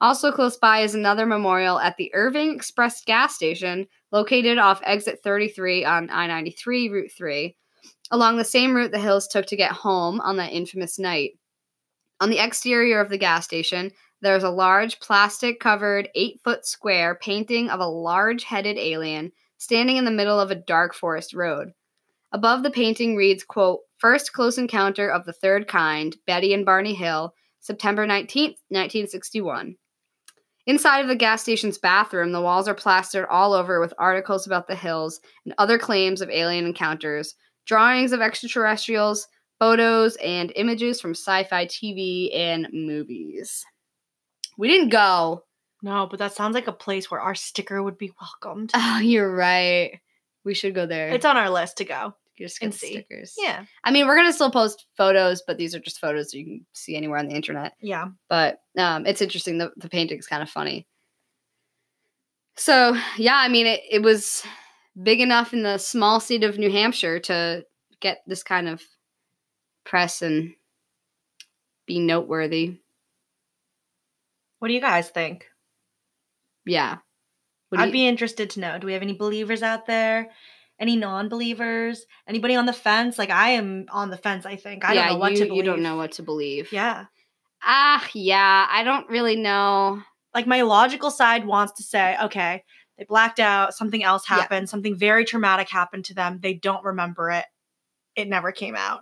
[0.00, 5.20] Also close by is another memorial at the Irving Express gas station, located off exit
[5.22, 7.56] 33 on I 93, Route 3
[8.10, 11.32] along the same route the Hills took to get home on that infamous night.
[12.20, 13.90] On the exterior of the gas station,
[14.20, 19.32] there is a large plastic covered 8 foot square painting of a large headed alien
[19.58, 21.72] standing in the middle of a dark forest road.
[22.32, 26.94] Above the painting reads, quote, First close encounter of the third kind, Betty and Barney
[26.94, 29.76] Hill, September 19th, 1961.
[30.70, 34.68] Inside of the gas station's bathroom, the walls are plastered all over with articles about
[34.68, 37.34] the hills and other claims of alien encounters,
[37.66, 39.26] drawings of extraterrestrials,
[39.58, 43.64] photos, and images from sci fi TV and movies.
[44.58, 45.42] We didn't go.
[45.82, 48.70] No, but that sounds like a place where our sticker would be welcomed.
[48.76, 49.98] Oh, you're right.
[50.44, 51.08] We should go there.
[51.08, 52.14] It's on our list to go.
[52.40, 52.92] Just and get see.
[52.92, 53.34] stickers.
[53.38, 53.64] Yeah.
[53.84, 56.96] I mean, we're gonna still post photos, but these are just photos you can see
[56.96, 57.74] anywhere on the internet.
[57.80, 58.08] Yeah.
[58.28, 59.58] But um, it's interesting.
[59.58, 60.86] The the painting's kind of funny.
[62.56, 64.44] So yeah, I mean, it, it was
[65.02, 67.64] big enough in the small state of New Hampshire to
[68.00, 68.82] get this kind of
[69.84, 70.52] press and
[71.86, 72.76] be noteworthy.
[74.58, 75.46] What do you guys think?
[76.66, 76.98] Yeah.
[77.72, 78.78] I'd you- be interested to know.
[78.78, 80.30] Do we have any believers out there?
[80.80, 82.06] Any non-believers?
[82.26, 83.18] Anybody on the fence?
[83.18, 84.46] Like I am on the fence.
[84.46, 85.56] I think I yeah, don't know what you, to believe.
[85.58, 86.72] you don't know what to believe.
[86.72, 87.04] Yeah.
[87.62, 88.66] Ah, yeah.
[88.70, 90.02] I don't really know.
[90.34, 92.64] Like my logical side wants to say, okay,
[92.96, 93.74] they blacked out.
[93.74, 94.36] Something else Yeah.
[94.36, 94.70] happened.
[94.70, 96.40] Something very traumatic happened to them.
[96.42, 97.44] They don't remember it.
[98.16, 99.00] It never came out.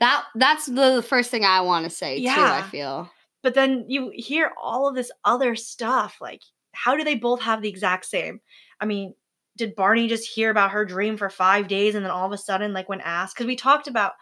[0.00, 2.28] That that's the first thing I want to say too.
[2.28, 3.10] I feel.
[3.42, 6.16] But then you hear all of this other stuff.
[6.20, 6.42] Like,
[6.72, 8.40] how do they both have the exact same?
[8.80, 9.14] I mean,
[9.58, 12.38] did Barney just hear about her dream for five days and then all of a
[12.38, 14.12] sudden, like, when asked, because we talked about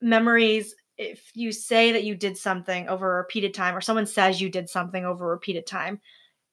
[0.00, 0.74] memories.
[0.96, 4.48] If you say that you did something over a repeated time, or someone says you
[4.50, 6.00] did something over a repeated time,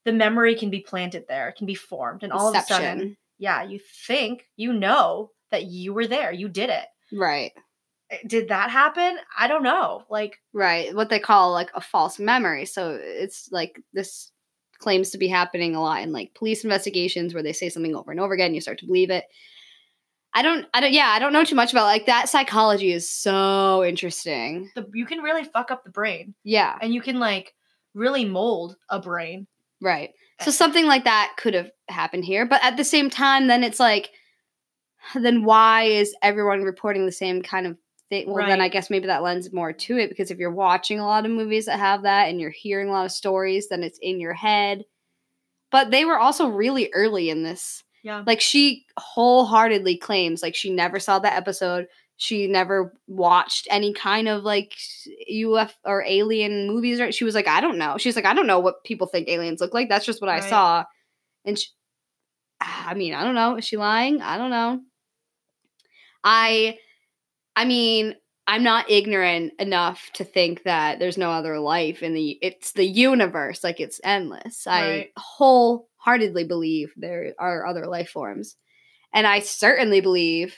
[0.03, 2.21] the memory can be planted there, it can be formed.
[2.21, 6.47] And all of a sudden, yeah, you think, you know that you were there, you
[6.47, 6.85] did it.
[7.11, 7.53] Right.
[8.11, 9.17] Eh, did that happen?
[9.35, 10.03] I don't know.
[10.09, 10.95] Like, Right.
[10.95, 12.65] What they call like a false memory.
[12.65, 14.31] So it's like this
[14.85, 18.11] claims to be happening a lot in like police investigations where they say something over
[18.11, 19.25] and over again, you start to believe it.
[20.35, 23.09] I don't I don't yeah, I don't know too much about like that psychology is
[23.09, 24.69] so interesting.
[24.75, 26.35] the, you can really fuck up the brain.
[26.43, 26.77] Yeah.
[26.83, 27.55] and you can like
[27.95, 29.47] really mold a brain.
[29.81, 30.11] Right.
[30.39, 30.45] Eh.
[30.45, 33.79] So something like that could have happened here, but at the same time then it's
[33.79, 34.11] like
[35.15, 37.75] then why is everyone reporting the same kind of
[38.23, 38.33] thing?
[38.33, 41.05] Well, then I guess maybe that lends more to it because if you're watching a
[41.05, 43.99] lot of movies that have that and you're hearing a lot of stories, then it's
[44.01, 44.83] in your head.
[45.71, 47.83] But they were also really early in this.
[48.03, 48.23] Yeah.
[48.25, 51.87] Like she wholeheartedly claims like she never saw that episode.
[52.17, 54.73] She never watched any kind of like
[55.29, 57.01] UF or alien movies.
[57.01, 57.97] Or she was like, I don't know.
[57.97, 59.89] She's like, I don't know what people think aliens look like.
[59.89, 60.85] That's just what I saw.
[61.43, 61.67] And she,
[62.61, 63.57] ah, I mean, I don't know.
[63.57, 64.21] Is she lying?
[64.21, 64.79] I don't know.
[66.23, 66.77] I,
[67.55, 68.15] I mean,
[68.47, 72.37] I'm not ignorant enough to think that there's no other life in the.
[72.41, 74.63] It's the universe, like it's endless.
[74.67, 75.11] Right.
[75.15, 78.55] I wholeheartedly believe there are other life forms,
[79.13, 80.55] and I certainly believe.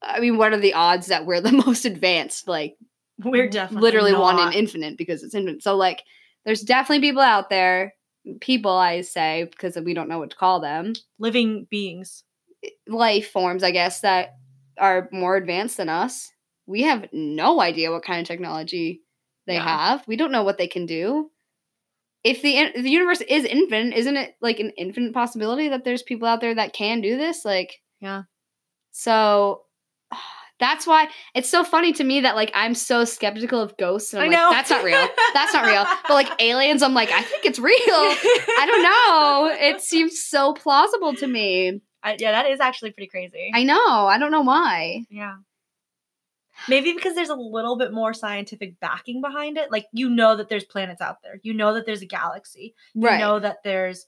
[0.00, 2.46] I mean, what are the odds that we're the most advanced?
[2.46, 2.76] Like,
[3.18, 5.64] We're definitely literally one in infinite because it's infinite.
[5.64, 6.04] So, like,
[6.44, 7.94] there's definitely people out there.
[8.40, 12.22] People, I say, because we don't know what to call them living beings.
[12.86, 14.37] life forms, I guess, that
[14.80, 16.30] are more advanced than us.
[16.66, 19.00] We have no idea what kind of technology
[19.46, 19.64] they Yeah.
[19.90, 20.06] have.
[20.06, 21.30] We don't know what they can do.
[22.24, 26.02] If the if the universe is infinite, isn't it like an infinite possibility that there's
[26.02, 27.44] people out there that can do this?
[27.44, 28.22] Like, Yeah.
[28.90, 29.62] So
[30.60, 34.12] that's why it's so funny to me that like I'm so skeptical of ghosts.
[34.12, 34.50] And I'm I like, know.
[34.50, 35.08] that's not real.
[35.32, 35.84] That's not real.
[36.08, 37.74] But like aliens, I'm like, I think it's real.
[37.78, 39.68] I don't know.
[39.68, 41.80] It seems so plausible to me.
[42.02, 43.50] I, yeah, that is actually pretty crazy.
[43.54, 44.06] I know.
[44.06, 45.04] I don't know why.
[45.10, 45.36] yeah.
[46.68, 49.70] Maybe because there's a little bit more scientific backing behind it.
[49.70, 51.40] Like you know that there's planets out there.
[51.42, 52.74] You know that there's a galaxy.
[52.94, 53.20] You Right.
[53.20, 54.06] know that there's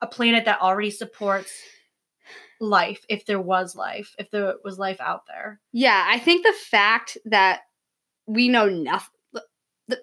[0.00, 1.52] a planet that already supports
[2.60, 5.60] life if there was life, if there was life out there.
[5.72, 7.60] Yeah, I think the fact that
[8.26, 9.18] we know nothing,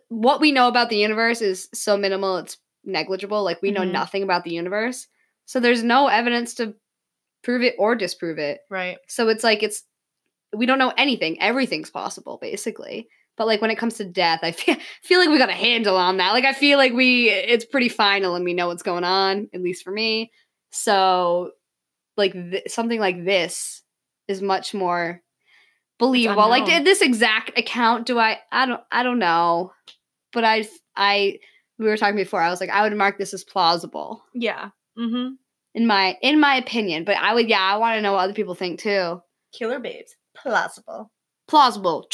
[0.10, 3.44] what we know about the universe is so minimal, it's negligible.
[3.44, 3.92] Like, we know Mhm.
[3.92, 5.08] nothing about the universe.
[5.46, 6.76] So, there's no evidence to
[7.44, 8.60] prove it or disprove it.
[8.70, 8.98] Right.
[9.08, 9.84] So, it's like, it's,
[10.56, 11.42] we don't know anything.
[11.42, 13.08] Everything's possible, basically.
[13.36, 15.98] But, like, when it comes to death, I feel, feel like we got a handle
[15.98, 16.32] on that.
[16.32, 19.62] Like, I feel like we, it's pretty final and we know what's going on, at
[19.62, 20.32] least for me.
[20.72, 21.52] So,
[22.16, 23.84] like, th- something like this
[24.28, 25.22] is much more
[25.98, 26.50] believable.
[26.50, 28.40] Like this exact account, do I?
[28.52, 28.82] I don't.
[28.92, 29.74] I don't know.
[30.34, 31.40] But I, I,
[31.80, 32.42] we were talking before.
[32.42, 34.70] I was like, I would mark this as plausible Yeah.
[34.98, 35.36] Mm-hmm.
[35.78, 37.04] In my, in my opinion.
[37.06, 39.22] But I would, yeah, I want to know what other people think too.
[39.54, 40.16] Killer babes.
[40.36, 41.12] Plausible.
[41.48, 42.08] Plausible.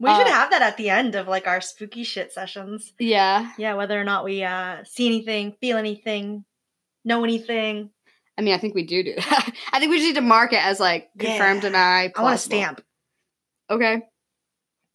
[0.00, 2.92] We should Uh, have that at the end of like our spooky shit sessions.
[3.00, 3.50] Yeah.
[3.58, 6.44] Yeah, whether or not we uh see anything, feel anything,
[7.04, 7.90] know anything.
[8.38, 9.50] I mean, I think we do do that.
[9.72, 11.66] I think we just need to mark it as like confirmed Yeah.
[11.68, 12.12] and I.
[12.14, 12.80] I want a stamp.
[13.68, 14.02] Okay.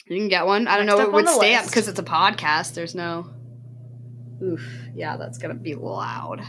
[0.08, 0.68] You can get one.
[0.68, 2.74] I don't Next know what would stamp because it's a podcast.
[2.74, 3.26] There's no.
[4.44, 4.66] Oof.
[4.96, 6.42] Yeah, that's gonna be loud.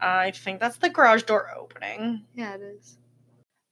[0.00, 2.24] I think that's the garage door opening.
[2.34, 2.98] Yeah, it is.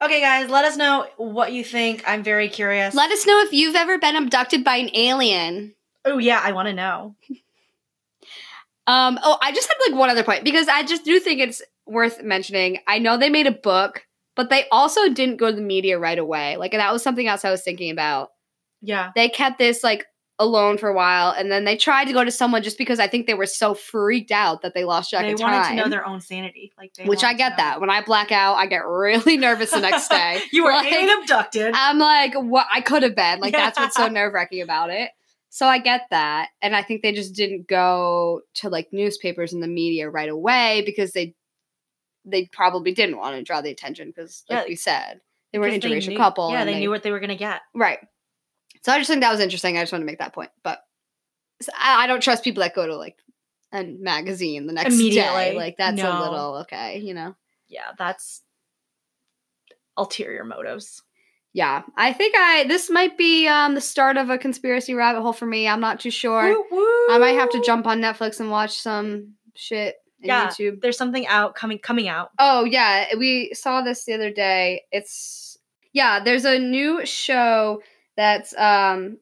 [0.02, 2.02] Okay, guys, let us know what you think.
[2.06, 2.94] I'm very curious.
[2.94, 5.74] Let us know if you've ever been abducted by an alien.
[6.04, 7.16] oh yeah, I want to know.
[8.88, 9.16] Um.
[9.22, 12.20] Oh, I just had like one other point because I just do think it's worth
[12.20, 12.78] mentioning.
[12.88, 14.04] I know they made a book,
[14.34, 16.56] but they also didn't go to the media right away.
[16.56, 18.30] Like that was something else I was thinking about.
[18.80, 19.12] Yeah.
[19.14, 20.06] They kept this like
[20.42, 23.06] alone for a while, and then they tried to go to someone just because I
[23.08, 25.88] think they were so freaked out that they lost track they of wanted to know
[25.88, 26.72] their own sanity.
[26.76, 27.80] Like they which I get that.
[27.80, 30.40] When I black out, I get really nervous the next day.
[30.52, 31.74] you were Like, abducted.
[31.74, 32.66] I'm like, what?
[32.72, 33.40] I could have been.
[33.40, 35.10] Like, that's what's so nerve wracking about it.
[35.48, 36.48] So I get that.
[36.62, 40.82] And I think they just didn't go to like newspapers and the media right away
[40.84, 41.34] because they
[42.24, 45.20] they probably didn't want to draw the attention because, like Yeah, we said,
[45.52, 46.50] they were an interracial couple.
[46.50, 47.60] Yeah, and they, knew what they were gonna get.
[47.74, 47.98] Right.
[48.84, 49.76] So I just think that was interesting.
[49.78, 50.50] I just want to make that point.
[50.62, 50.80] But
[51.78, 53.16] I, I don't trust people that go to like
[53.72, 55.54] a magazine the next day.
[55.56, 57.34] Like, that's a little okay, you know?
[57.68, 58.42] Yeah, that's
[59.96, 61.02] ulterior motives.
[61.54, 65.34] Yeah, I think I this might be um the start of a conspiracy rabbit hole
[65.34, 65.68] for me.
[65.68, 66.48] I'm not too sure.
[66.48, 67.06] Woo, woo.
[67.10, 70.48] I might have to jump on Netflix and watch some shit Yeah.
[70.48, 70.80] YouTube.
[70.80, 72.30] There's something out coming coming out.
[72.38, 74.84] Oh yeah, we saw this the other day.
[74.92, 75.58] It's
[75.92, 77.82] yeah, there's a new show
[78.16, 79.18] that's um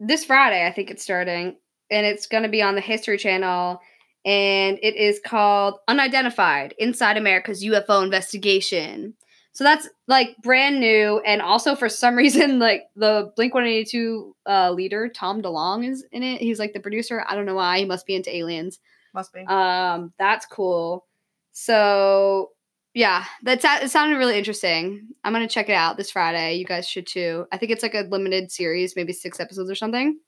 [0.00, 1.56] this Friday, I think it's starting,
[1.90, 3.80] and it's gonna be on the History Channel,
[4.24, 9.14] and it is called Unidentified Inside America's UFO Investigation.
[9.52, 14.70] So that's like brand new, and also for some reason, like the Blink 182 uh,
[14.70, 16.40] leader, Tom DeLonge, is in it.
[16.40, 17.24] He's like the producer.
[17.28, 17.80] I don't know why.
[17.80, 18.78] He must be into aliens.
[19.14, 19.40] Must be.
[19.46, 21.06] Um, that's cool.
[21.52, 22.50] So
[22.94, 25.08] yeah, that's it sounded really interesting.
[25.24, 26.56] I'm gonna check it out this Friday.
[26.56, 27.46] You guys should too.
[27.52, 30.18] I think it's like a limited series, maybe six episodes or something.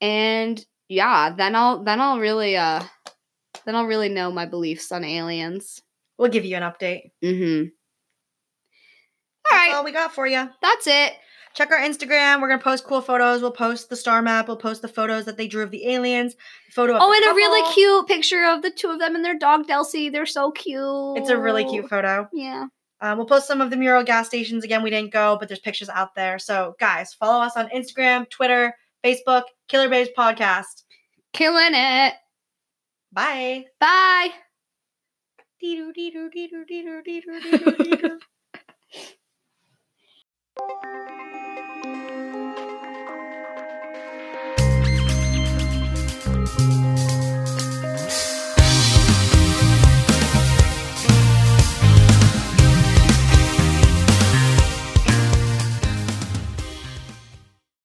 [0.00, 2.82] And yeah, then I'll then I'll really uh
[3.66, 5.82] then I'll really know my beliefs on aliens.
[6.18, 7.10] we'll give you an update.
[7.22, 7.68] Mm-hmm.
[9.50, 10.48] All That's right, all we got for you.
[10.62, 11.12] that's it.
[11.54, 12.40] Check our Instagram.
[12.40, 13.42] We're gonna post cool photos.
[13.42, 14.46] We'll post the star map.
[14.46, 16.36] We'll post the photos that they drew of the aliens.
[16.72, 19.36] Photo of Oh, and a really cute picture of the two of them and their
[19.38, 20.12] dog Delsey.
[20.12, 21.18] They're so cute.
[21.18, 22.28] It's a really cute photo.
[22.32, 22.66] Yeah.
[23.00, 24.82] Um, we'll post some of the mural gas stations again.
[24.82, 26.38] We didn't go, but there's pictures out there.
[26.38, 30.84] So guys, follow us on Instagram, Twitter, Facebook, Killer Babes Podcast.
[31.32, 32.14] Killing it.
[33.12, 33.64] Bye.
[33.80, 34.30] Bye.